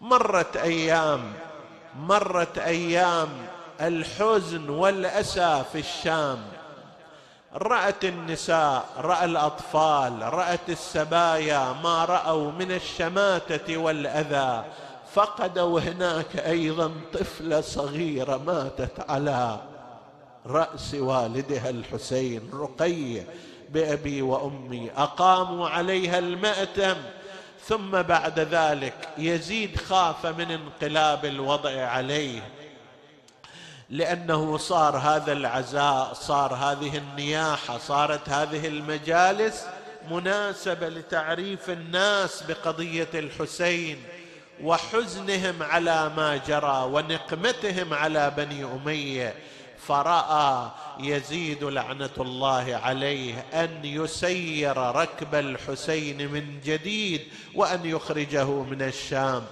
مرت 0.00 0.56
أيام 0.56 1.32
مرت 1.98 2.58
أيام 2.58 3.28
الحزن 3.80 4.68
والأسى 4.68 5.62
في 5.72 5.78
الشام. 5.78 6.38
رأت 7.54 8.04
النساء 8.04 8.84
رأى 8.98 9.24
الأطفال 9.24 10.34
رأت 10.34 10.68
السبايا 10.68 11.72
ما 11.82 12.04
رأوا 12.04 12.52
من 12.52 12.72
الشماتة 12.72 13.76
والأذى. 13.76 14.64
فقدوا 15.14 15.80
هناك 15.80 16.36
أيضا 16.36 16.92
طفلة 17.12 17.60
صغيرة 17.60 18.36
ماتت 18.36 19.10
على 19.10 19.60
رأس 20.46 20.94
والدها 20.94 21.70
الحسين 21.70 22.50
رقية 22.54 23.26
بأبي 23.68 24.22
وأمي. 24.22 24.90
أقاموا 24.96 25.68
عليها 25.68 26.18
المأتم 26.18 26.96
ثم 27.64 28.02
بعد 28.02 28.40
ذلك 28.40 29.08
يزيد 29.18 29.76
خاف 29.76 30.26
من 30.26 30.50
انقلاب 30.50 31.24
الوضع 31.24 31.86
عليه 31.86 32.42
لأنه 33.90 34.56
صار 34.56 34.96
هذا 34.96 35.32
العزاء 35.32 36.12
صار 36.12 36.54
هذه 36.54 36.98
النياحة 36.98 37.78
صارت 37.78 38.28
هذه 38.28 38.66
المجالس 38.66 39.64
مناسبة 40.10 40.88
لتعريف 40.88 41.70
الناس 41.70 42.42
بقضية 42.42 43.08
الحسين. 43.14 44.02
وحزنهم 44.62 45.62
على 45.62 46.10
ما 46.16 46.36
جرى 46.36 46.88
ونقمتهم 46.92 47.94
على 47.94 48.32
بني 48.36 48.64
أمية. 48.64 49.34
فرأى 49.86 50.70
يزيد 51.00 51.64
لعنة 51.64 52.10
الله 52.18 52.80
عليه 52.82 53.44
أن 53.54 53.80
يسير 53.84 54.76
ركب 54.76 55.34
الحسين 55.34 56.28
من 56.32 56.60
جديد 56.64 57.20
وأن 57.54 57.86
يخرجه 57.86 58.44
من 58.44 58.82
الشام. 58.82 59.44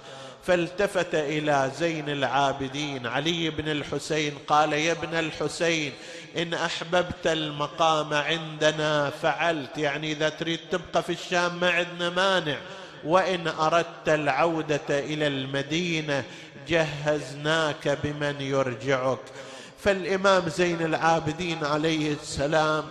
فالتفت 0.43 1.15
إلى 1.15 1.71
زين 1.75 2.09
العابدين. 2.09 3.07
علي 3.07 3.49
بن 3.49 3.71
الحسين 3.71 4.33
قال 4.47 4.73
يا 4.73 4.91
ابن 4.91 5.19
الحسين 5.19 5.91
إن 6.37 6.53
أحببت 6.53 7.27
المقام 7.27 8.13
عندنا 8.13 9.09
فعلت. 9.09 9.77
يعني 9.77 10.11
إذا 10.11 10.29
تريد 10.29 10.59
تبقى 10.71 11.03
في 11.03 11.11
الشام 11.11 11.59
ما 11.59 11.71
عندنا 11.71 12.09
مانع. 12.09 12.57
وإن 13.05 13.47
أردت 13.47 14.07
العودة 14.07 14.79
إلى 14.89 15.27
المدينة 15.27 16.23
جهزناك 16.67 17.97
بمن 18.03 18.41
يرجعك. 18.41 19.19
فالإمام 19.79 20.49
زين 20.49 20.81
العابدين 20.81 21.63
عليه 21.65 22.13
السلام 22.13 22.83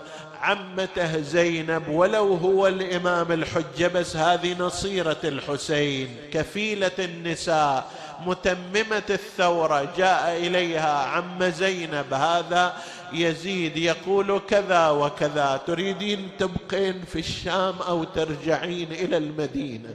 عمته 0.43 1.21
زينب 1.21 1.89
ولو 1.89 2.35
هو 2.35 2.67
الإمام 2.67 3.33
الحجه 3.33 3.89
بس 3.89 4.17
هذه 4.17 4.57
نصيرة 4.59 5.17
الحسين 5.25 6.17
كفيلة 6.33 6.91
النساء 6.99 7.91
متممة 8.27 9.03
الثورة 9.11 9.93
جاء 9.97 10.37
إليها 10.37 10.99
عم 10.99 11.45
زينب 11.45 12.15
هذا 12.15 12.75
يزيد 13.15 13.77
يقول 13.77 14.41
كذا 14.49 14.89
وكذا. 14.89 15.61
تريدين 15.67 16.29
تبقين 16.39 17.03
في 17.13 17.19
الشام 17.19 17.75
أو 17.89 18.05
ترجعين 18.05 18.93
إلى 18.93 19.17
المدينة؟ 19.17 19.95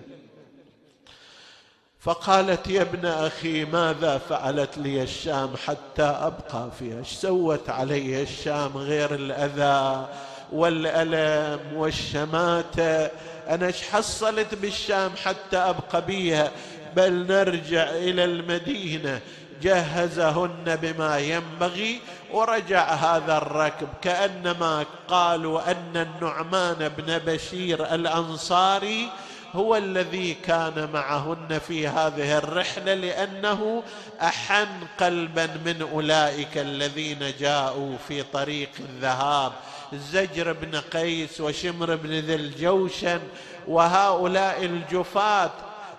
فقالت 2.00 2.68
يا 2.68 2.82
ابن 2.82 3.06
أخي 3.06 3.66
ماذا 3.66 4.18
فعلت 4.18 4.78
لي 4.78 5.04
الشام 5.04 5.50
حتى 5.68 6.04
أبقى 6.04 6.70
فيها؟ 6.80 7.00
إيش 7.00 7.08
سوت 7.08 7.70
علي 7.70 8.22
الشام 8.22 8.78
غير 8.78 9.16
الأذى 9.16 10.08
والألم 10.52 11.60
والشماتة؟ 11.76 13.06
أنا 13.50 13.68
إيش 13.68 13.84
حصلت 13.84 14.56
بالشام 14.56 15.12
حتى 15.24 15.58
أبقى 15.58 16.06
بيها؟ 16.06 16.52
بل 16.96 17.28
نرجع 17.28 17.90
إلى 17.90 18.24
المدينة. 18.26 19.20
جهزهن 19.62 20.76
بما 20.82 21.18
ينبغي. 21.18 22.00
ورجع 22.32 22.94
هذا 22.94 23.38
الركب 23.38 23.88
كأنما 24.02 24.86
قالوا 25.08 25.72
أن 25.72 25.98
النعمان 25.98 26.90
بن 26.98 27.18
بشير 27.18 27.94
الأنصاري 27.96 29.10
هو 29.56 29.76
الذي 29.76 30.34
كان 30.34 30.90
معهن 30.94 31.60
في 31.68 31.88
هذه 31.88 32.38
الرحلة 32.38 32.94
لأنه 32.94 33.84
أحن 34.22 34.68
قلبا 35.00 35.46
من 35.66 35.88
أولئك 35.94 36.58
الذين 36.58 37.34
جاءوا 37.40 37.98
في 38.08 38.24
طريق 38.24 38.70
الذهاب. 38.80 39.52
زجر 39.94 40.54
بن 40.54 40.76
قيس 40.76 41.42
وشمر 41.42 41.96
بن 41.96 42.10
ذي 42.10 42.36
الجوشن 42.36 43.20
وهؤلاء 43.68 44.66
الجفاة 44.66 45.52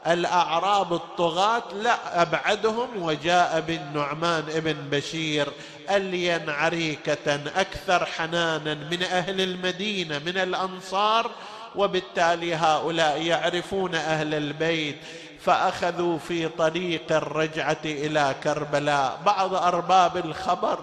الأعراب 0.08 0.92
الطغاة 0.92 1.62
لا 1.82 2.22
أبعدهم 2.22 2.88
وجاء 3.02 3.60
بالنعمان 3.60 4.44
ابن 4.54 4.76
بشير 4.90 5.48
ألين 5.90 6.50
عريكة 6.50 7.34
أكثر 7.56 8.06
حنانا 8.06 8.74
من 8.74 9.02
أهل 9.02 9.40
المدينة 9.40 10.18
من 10.18 10.38
الأنصار 10.38 11.30
وبالتالي 11.76 12.54
هؤلاء 12.54 13.22
يعرفون 13.22 13.94
أهل 13.94 14.34
البيت 14.34 14.96
فأخذوا 15.40 16.18
في 16.18 16.48
طريق 16.48 17.12
الرجعة 17.12 17.78
إلى 17.84 18.34
كربلاء. 18.44 19.20
بعض 19.26 19.54
أرباب 19.54 20.16
الخبر 20.16 20.78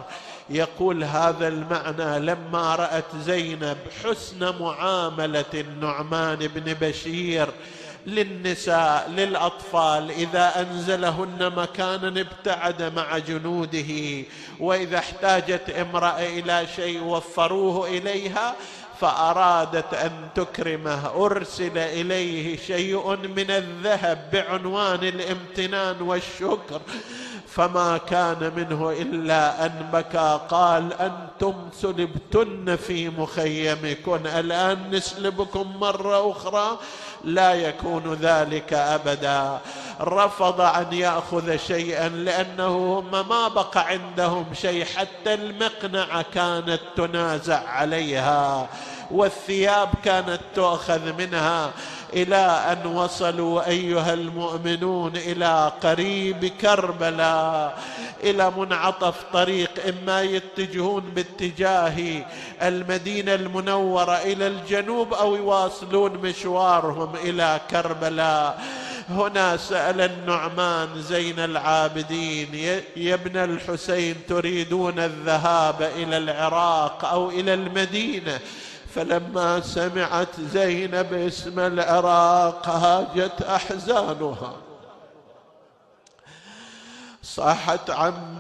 يقول 0.49 1.03
هذا 1.03 1.47
المعنى 1.47 2.19
لما 2.19 2.75
رأت 2.75 3.15
زينب 3.25 3.77
حسن 4.03 4.59
معاملة 4.59 5.45
النعمان 5.53 6.37
بن 6.37 6.73
بشير 6.73 7.47
للنساء 8.07 9.09
للأطفال. 9.09 10.11
إذا 10.11 10.61
أنزلهن 10.61 11.53
مكانا 11.57 12.21
ابتعد 12.21 12.93
مع 12.95 13.17
جنوده 13.17 14.23
وإذا 14.59 14.97
احتاجت 14.97 15.69
امرأة 15.69 16.19
إلى 16.19 16.67
شيء 16.75 17.03
وفروه 17.03 17.87
إليها 17.87 18.55
فأرادت 18.99 19.93
أن 19.93 20.11
تكرمه. 20.35 21.25
أرسل 21.25 21.77
إليه 21.77 22.57
شيء 22.57 23.15
من 23.15 23.51
الذهب 23.51 24.29
بعنوان 24.33 25.03
الامتنان 25.03 26.01
والشكر. 26.01 26.81
فما 27.47 27.97
كان 27.97 28.51
منه 28.55 28.91
إلا 28.91 29.65
أن 29.65 29.89
بكى. 29.93 30.39
قال 30.49 30.93
أنتم 30.93 31.53
سلبتن 31.81 32.75
في 32.75 33.09
مخيمكن. 33.09 34.27
الآن 34.27 34.91
نسلبكم 34.91 35.77
مرة 35.79 36.31
أخرى. 36.31 36.79
لا 37.25 37.53
يكون 37.53 38.13
ذلك 38.13 38.73
أبدا. 38.73 39.59
رفض 40.01 40.61
أن 40.61 40.93
يأخذ 40.93 41.57
شيئا 41.57 42.09
لأنه 42.09 42.99
هم 42.99 43.11
ما 43.29 43.47
بقى 43.47 43.87
عندهم 43.87 44.45
شيء 44.53 44.85
حتى 44.85 45.33
المقنعة 45.33 46.25
كانت 46.33 46.79
تنازع 46.97 47.69
عليها 47.69 48.67
والثياب 49.11 49.89
كانت 50.03 50.39
تؤخذ 50.55 51.13
منها. 51.13 51.71
إلى 52.13 52.61
أن 52.71 52.85
وصلوا 52.85 53.67
أيها 53.67 54.13
المؤمنون 54.13 55.15
إلى 55.15 55.71
قريب 55.83 56.45
كربلاء. 56.45 57.77
إلى 58.25 58.51
منعطف 58.57 59.15
طريق 59.33 59.69
إما 59.87 60.21
يتجهون 60.21 61.01
باتجاه 61.15 62.25
المدينة 62.61 63.33
المنورة 63.33 64.17
إلى 64.17 64.47
الجنوب 64.47 65.13
أو 65.13 65.35
يواصلون 65.35 66.11
مشوارهم 66.11 67.15
إلى 67.15 67.59
كربلاء. 67.71 68.63
هنا 69.09 69.57
سأل 69.57 70.01
النعمان 70.01 71.01
زين 71.01 71.39
العابدين 71.39 72.55
يا 72.95 73.13
ابن 73.13 73.37
الحسين 73.37 74.15
تريدون 74.29 74.99
الذهاب 74.99 75.81
إلى 75.81 76.17
العراق 76.17 77.05
أو 77.05 77.29
إلى 77.29 77.53
المدينة؟ 77.53 78.39
فلما 78.95 79.61
سمعت 79.61 80.39
زينب 80.53 81.13
اسم 81.13 81.59
العراق 81.59 82.69
هاجت 82.69 83.41
أحزانها. 83.41 84.64
صاحت 87.25 87.89
عم 87.89 88.37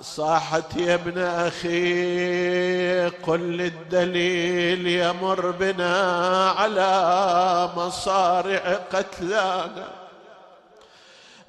صاحت 0.00 0.76
يا 0.76 0.94
ابن 0.94 1.18
أخي 1.18 3.08
قل 3.08 3.40
للدليل 3.40 4.86
يمر 4.86 5.50
بنا 5.50 6.50
على 6.50 7.70
مصارع 7.76 8.80
قتلانا. 8.92 9.88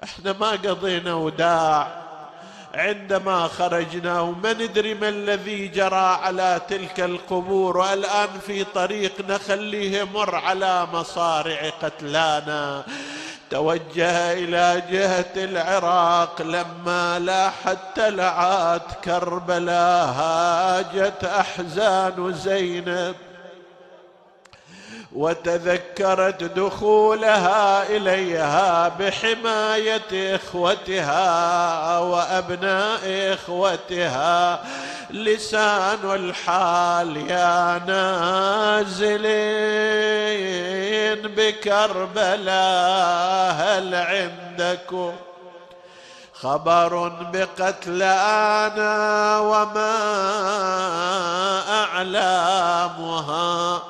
إحنا 0.04 0.34
ما 0.34 0.52
قضينا 0.52 1.14
وداع 1.14 2.02
عندما 2.74 3.48
خرجنا 3.48 4.20
وما 4.22 4.54
ندري 4.54 4.94
ما 4.94 5.10
الذي 5.10 5.68
جرى 5.68 6.18
على 6.24 6.62
تلك 6.70 7.00
القبور 7.00 7.78
والآن 7.78 8.30
في 8.48 8.64
طريق 8.64 9.14
نخليه 9.30 10.04
مر 10.04 10.36
على 10.36 10.88
مصارع 10.94 11.70
قتلانا. 11.82 12.84
توجه 13.50 14.34
إلى 14.34 14.84
جهة 14.92 15.44
العراق 15.44 16.42
لما 16.42 17.20
لاحت 17.20 17.78
تلعات 17.96 18.92
كربلاء 19.04 20.06
هاجت 20.06 21.24
أحزان 21.24 22.34
زينب. 22.34 23.16
وتذكرت 25.14 26.44
دخولها 26.44 27.90
إليها 27.90 28.88
بحماية 29.00 30.36
إخوتها 30.36 31.98
وأبناء 32.00 33.34
إخوتها. 33.34 34.60
لسان 35.10 36.00
الحال 36.04 37.18
يا 37.18 37.82
نازلين 37.88 39.10
بكربلاء 41.36 42.50
هل 43.52 43.96
عندكم 43.96 45.14
خبر 46.34 47.08
بقتلانا 47.34 48.90
وما 49.40 49.96
أعلامها؟ 51.84 53.82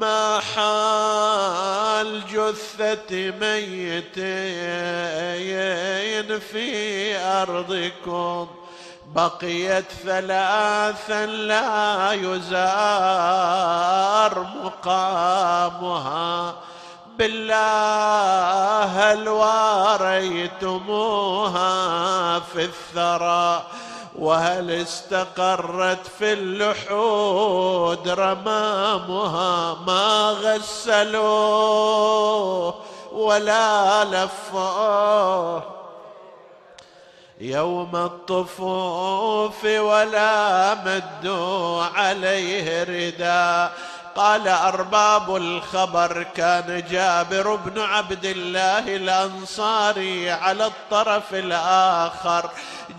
ما 0.00 0.40
حال 0.40 2.22
جثة 2.26 3.30
ميتين 3.40 4.06
في 6.38 7.16
أرضكم 7.18 8.46
بقيت 9.14 9.84
ثلاثا 10.04 11.26
لا 11.26 12.12
يزار 12.12 12.86
مقامها 14.64 16.54
بالله 17.18 18.82
هل 18.84 19.28
واريتموها 19.28 20.80
في 22.40 22.64
الثرى 22.64 23.62
وهل 24.18 24.70
استقرت 24.70 26.06
في 26.18 26.32
اللحود 26.32 28.08
رمامها 28.08 29.74
ما 29.86 30.36
غسلوه 30.42 31.94
ولا 33.12 34.04
لفوه؟ 34.04 35.76
يوم 37.40 37.96
الطفوف 37.96 39.64
ولا 39.64 40.74
مدوا 40.74 41.82
عليه 41.82 42.82
رداء 42.82 43.72
قال 44.16 44.48
أرباب 44.48 45.36
الخبر 45.36 46.22
كان 46.22 46.84
جابر 46.90 47.54
بن 47.54 47.80
عبد 47.80 48.24
الله 48.24 48.96
الأنصاري 48.96 50.30
على 50.30 50.66
الطرف 50.66 51.34
الآخر. 51.34 52.50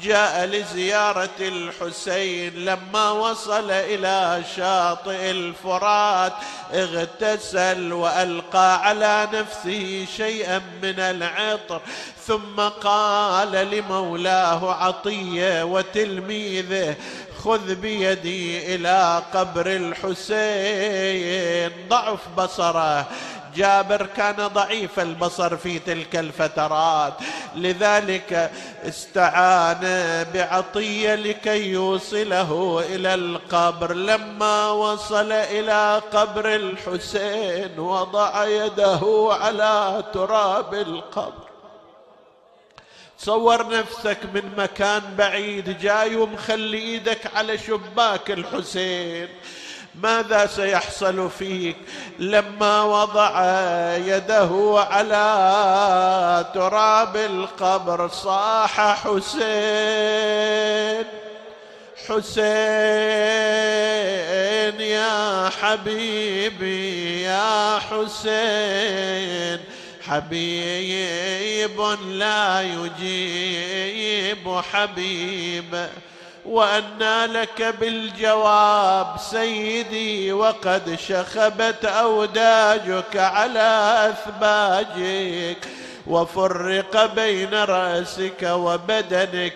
جاء 0.02 0.46
لزيارة 0.46 1.38
الحسين 1.40 2.66
لما 2.66 3.12
وصل 3.12 3.72
إلى 3.72 4.44
شاطئ 4.56 5.32
الفرات 5.32 6.34
اغتسل 6.74 7.94
وألقى 7.94 8.88
على 8.88 9.28
نفسه 9.34 10.06
شيئا 10.18 10.62
من 10.84 11.00
العطر. 11.00 11.82
ثم 12.28 12.60
قال 12.84 13.52
لمولاه 13.52 14.74
عطية 14.74 15.64
وتلميذه 15.64 16.96
خذ 17.48 17.76
بيدي 17.76 18.76
إلى 18.76 19.24
قبر 19.34 19.68
الحسين. 19.68 21.72
ضعف 21.90 22.20
بصره. 22.38 23.06
جابر 23.56 24.06
كان 24.06 24.48
ضعيف 24.48 25.00
البصر 25.00 25.58
في 25.58 25.80
تلك 25.80 26.16
الفترات. 26.16 27.14
لذلك 27.56 28.52
استعان 28.88 29.82
بعطية 30.34 31.16
لكي 31.16 31.72
يوصله 31.72 32.84
إلى 32.90 33.14
القبر. 33.14 33.94
لما 33.94 34.72
وصل 34.72 35.32
إلى 35.32 36.02
قبر 36.14 36.56
الحسين 36.56 37.80
وضع 37.80 38.46
يده 38.46 39.30
على 39.32 40.04
تراب 40.14 40.74
القبر. 40.74 41.47
تصور 43.20 43.70
نفسك 43.70 44.18
من 44.34 44.52
مكان 44.58 45.02
بعيد 45.18 45.80
جاي 45.80 46.16
ومخلي 46.16 46.78
إيدك 46.78 47.36
على 47.36 47.58
شباك 47.58 48.32
الحسين. 48.32 49.28
ماذا 49.96 50.46
سيحصل 50.46 51.30
فيك 51.30 51.78
لما 52.20 52.84
وضع 52.84 53.42
يده 53.98 54.76
على 54.90 56.46
تراب 56.54 57.16
القبر؟ 57.16 58.08
صاح 58.08 59.04
حسين 59.04 61.06
حسين 62.08 62.38
يا 64.82 65.50
حبيبي 65.62 67.22
يا 67.24 67.80
حسين. 67.80 69.60
حبيب 70.10 71.82
لا 72.08 72.62
يجيب 72.62 74.62
حبيب 74.72 75.88
وأنى 76.46 77.26
لك 77.26 77.76
بالجواب 77.80 79.16
سيدي 79.32 80.34
وقد 80.34 80.98
شخبت 81.08 81.86
أوداجك 81.86 83.16
على 83.16 83.96
أثباجك 84.10 85.58
وفرق 86.08 87.14
بين 87.14 87.54
رأسك 87.54 88.44
وبدنك 88.44 89.54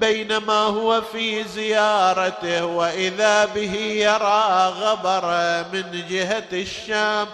بينما 0.00 0.52
هو 0.52 1.00
في 1.00 1.44
زيارته 1.44 2.64
وإذا 2.64 3.44
به 3.44 3.74
يرى 3.76 4.72
غبر 4.80 5.24
من 5.72 6.02
جهة 6.10 6.44
الشام. 6.52 7.26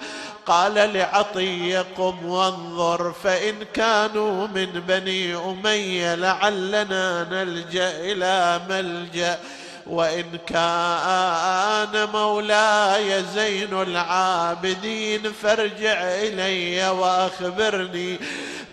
قال 0.47 0.74
لعطي 0.74 1.76
قم 1.76 2.26
وانظر 2.26 3.12
فإن 3.12 3.55
كانوا 3.74 4.47
من 4.47 4.66
بني 4.66 5.36
أمية 5.36 6.14
لعلنا 6.14 7.26
نلجأ 7.30 7.91
إلى 7.91 8.61
ملجأ. 8.68 9.38
وإن 9.86 10.38
كان 10.47 12.09
مولاي 12.12 13.22
زين 13.22 13.82
العابدين 13.82 15.32
فارجع 15.32 16.03
إلي 16.03 16.88
وأخبرني 16.88 18.20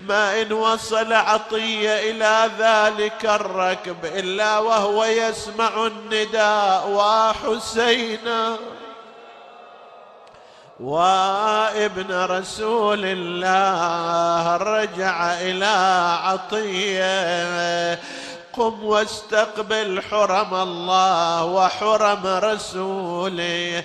ما 0.07 0.41
إن 0.41 0.53
وصل 0.53 1.13
عطية 1.13 2.11
إلى 2.11 2.51
ذلك 2.59 3.25
الركب 3.25 4.05
إلا 4.05 4.59
وهو 4.59 5.05
يسمع 5.05 5.87
النداء 5.87 6.89
وحسينا. 6.89 8.57
وابن 10.79 12.11
رسول 12.11 13.01
الله 13.03 14.57
رجع 14.57 15.33
إلى 15.33 15.75
عطية. 16.23 17.99
قم 18.53 18.83
واستقبل 18.83 20.01
حرم 20.11 20.53
الله 20.53 21.45
وحرم 21.45 22.27
رسوله. 22.27 23.83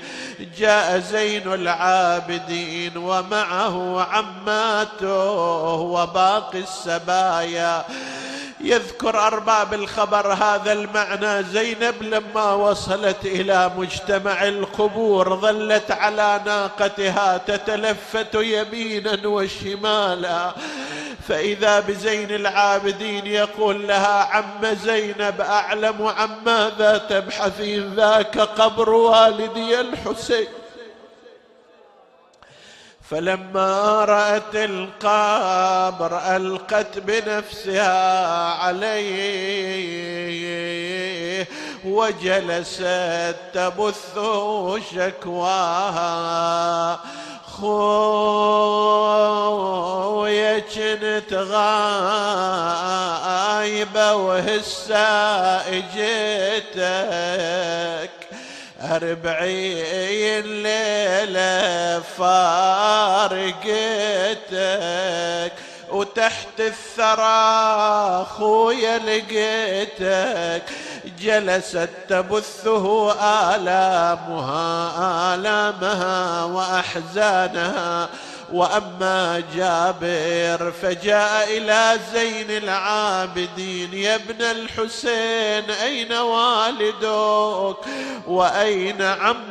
جاء 0.59 0.99
زين 0.99 1.53
العابدين 1.53 2.97
ومعه 2.97 4.03
عماته 4.03 5.31
وباقي 5.75 6.59
السبايا. 6.59 7.85
يذكر 8.63 9.27
أرباب 9.27 9.75
الخبر 9.75 10.33
هذا 10.33 10.73
المعنى. 10.73 11.43
زينب 11.43 12.03
لما 12.03 12.53
وصلت 12.53 13.25
إلى 13.25 13.71
مجتمع 13.77 14.45
القبور 14.45 15.37
ظلت 15.37 15.91
على 15.91 16.41
ناقتها 16.47 17.37
تتلفت 17.37 18.35
يمينا 18.35 19.27
وشمالا. 19.27 20.55
فإذا 21.29 21.81
بزين 21.81 22.31
العابدين 22.31 23.27
يقول 23.27 23.89
لها 23.89 24.25
عم 24.25 24.75
زينب 24.85 25.41
أعلم 25.41 26.07
عن 26.07 26.31
ماذا 26.47 26.99
تبحثين 26.99 27.95
ذاك 27.95 28.39
قبر 28.39 28.91
والدي 28.91 29.81
الحسين. 29.81 30.62
فلما 33.13 34.05
رأت 34.05 34.55
القبر 34.55 36.37
ألقت 36.37 36.99
بنفسها 36.99 38.49
عليه 38.55 39.13
وجلست 41.85 43.37
تبث 43.55 44.19
شكواها. 44.95 46.21
خويا 47.61 48.13
كنت 50.59 51.33
غايبة 51.33 51.75
وهسا 54.15 55.61
اجيتك 55.69 56.63
أربعين 58.83 60.63
ليلة 60.63 62.03
فارقتك 62.19 63.53
وتحت 65.91 66.61
الثرى 66.61 68.25
خويا 68.25 68.99
لقيتك. 68.99 70.63
جلست 71.19 71.89
تبثه 72.09 73.13
آلامها 73.55 75.35
آلامها 75.35 76.45
وأحزانها. 76.45 78.09
وأما 78.53 79.43
جابر 79.55 80.73
فجاء 80.83 81.57
إلى 81.57 81.99
زين 82.13 82.51
العابدين 82.51 83.95
يا 83.95 84.15
ابن 84.15 84.43
الحسين 84.43 85.71
أين 85.71 86.13
والدك؟ 86.13 87.77
وأين 88.27 89.03
عمك؟ 89.03 89.43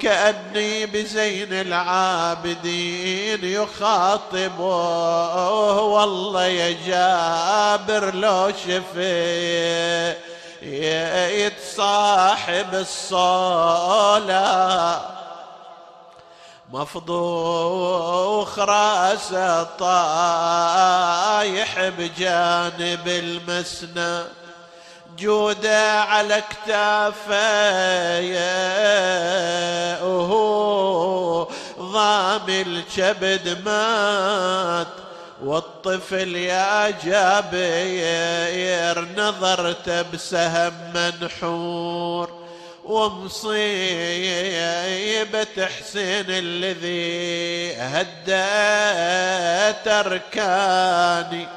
كأني 0.00 0.86
بزين 0.86 1.52
العابدين 1.52 3.44
يخاطبه. 3.44 4.62
والله 5.80 6.46
يا 6.46 6.76
جابر 6.86 8.14
لو 8.14 8.52
شفي 8.66 10.14
يتصاحب 11.46 12.74
الصلاة. 12.74 13.82
مفضوخ 16.72 18.58
راسه 18.58 19.62
طايح 19.62 19.88
بجانب 21.88 23.08
المسنى 23.08 24.24
جوده 25.18 26.00
على 26.00 26.42
كتافه 26.50 27.32
وهو 30.04 31.48
ضامي 31.80 32.62
الكبد 32.62 33.62
مات. 33.64 34.86
والطفل 35.42 36.36
يا 36.36 36.90
جابير 36.90 39.08
نظرته 39.16 40.02
بسهم 40.02 40.72
منحور. 40.94 42.41
ومصيبة 42.84 43.56
حسين 45.58 46.26
الذي 46.28 47.74
هدأت 47.76 49.08
أركاني 49.88 51.48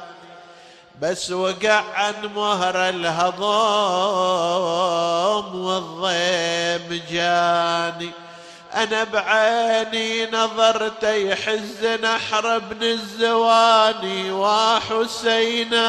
بس 1.00 1.30
وقع 1.30 1.84
عن 1.94 2.14
مهر 2.34 2.88
الهضم 2.88 3.44
والضيم 5.60 7.02
جاني. 7.10 8.10
أنا 8.74 9.04
بعيني 9.04 10.26
نظرت 10.26 11.02
يحز 11.02 11.86
نحر 12.02 12.56
ابن 12.56 12.82
الزواني 12.82 14.30
وحسينا. 14.30 15.86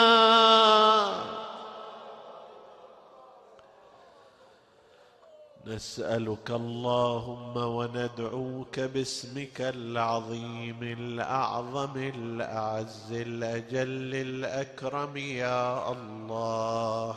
نسألك 5.68 6.52
اللهم 6.52 7.58
وندعوك 7.58 8.80
باسمك 8.80 9.62
العظيم 9.62 10.84
الأعظم 10.84 11.98
الأعز 11.98 13.12
الأجل 13.12 14.16
الأكرم 14.16 15.18
يا 15.18 15.92
الله. 15.92 17.16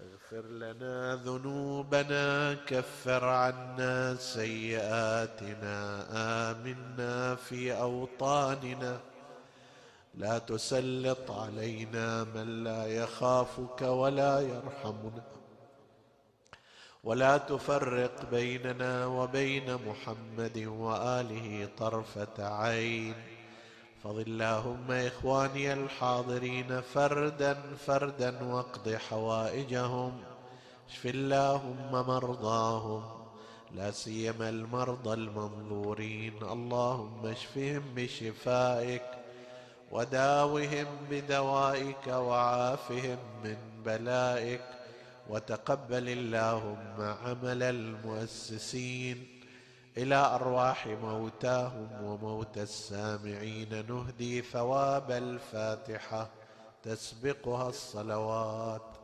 اغفر 0.00 0.46
لنا 0.46 1.20
ذنوبنا 1.24 2.54
كفر 2.54 3.24
عنا 3.24 4.14
سيئاتنا 4.14 5.76
آمنا 6.50 7.34
في 7.34 7.72
أوطاننا. 7.80 9.00
لا 10.14 10.38
تسلط 10.38 11.30
علينا 11.30 12.24
من 12.24 12.64
لا 12.64 12.86
يخافك 12.86 13.82
ولا 13.82 14.40
يرحمنا. 14.40 15.35
ولا 17.06 17.38
تفرق 17.38 18.30
بيننا 18.30 19.06
وبين 19.06 19.78
محمد 19.86 20.58
وآله 20.66 21.68
طرفة 21.78 22.38
عين. 22.38 23.14
فض 24.02 24.18
اللهم 24.18 24.92
إخواني 24.92 25.72
الحاضرين 25.72 26.80
فردا 26.80 27.56
فردا 27.86 28.44
واقض 28.44 28.94
حوائجهم. 28.94 30.12
اشف 30.90 31.06
اللهم 31.06 31.92
مرضاهم 31.92 33.02
لا 33.74 33.90
سيما 33.90 34.48
المرضى 34.48 35.14
المنظورين. 35.14 36.42
اللهم 36.42 37.26
اشفهم 37.26 37.82
بشفائك 37.94 39.02
وداوهم 39.90 40.86
بدوائك 41.10 42.06
وعافهم 42.06 43.18
من 43.44 43.56
بلائك. 43.84 44.75
وتقبل 45.28 46.08
اللهم 46.08 47.00
عمل 47.00 47.62
المؤسسين 47.62 49.40
إلى 49.96 50.14
أرواح 50.14 50.86
موتاهم 50.86 52.04
وموتى 52.04 52.62
السامعين. 52.62 53.86
نهدي 53.88 54.42
ثواب 54.42 55.10
الفاتحة 55.10 56.30
تسبقها 56.82 57.68
الصلوات. 57.68 58.95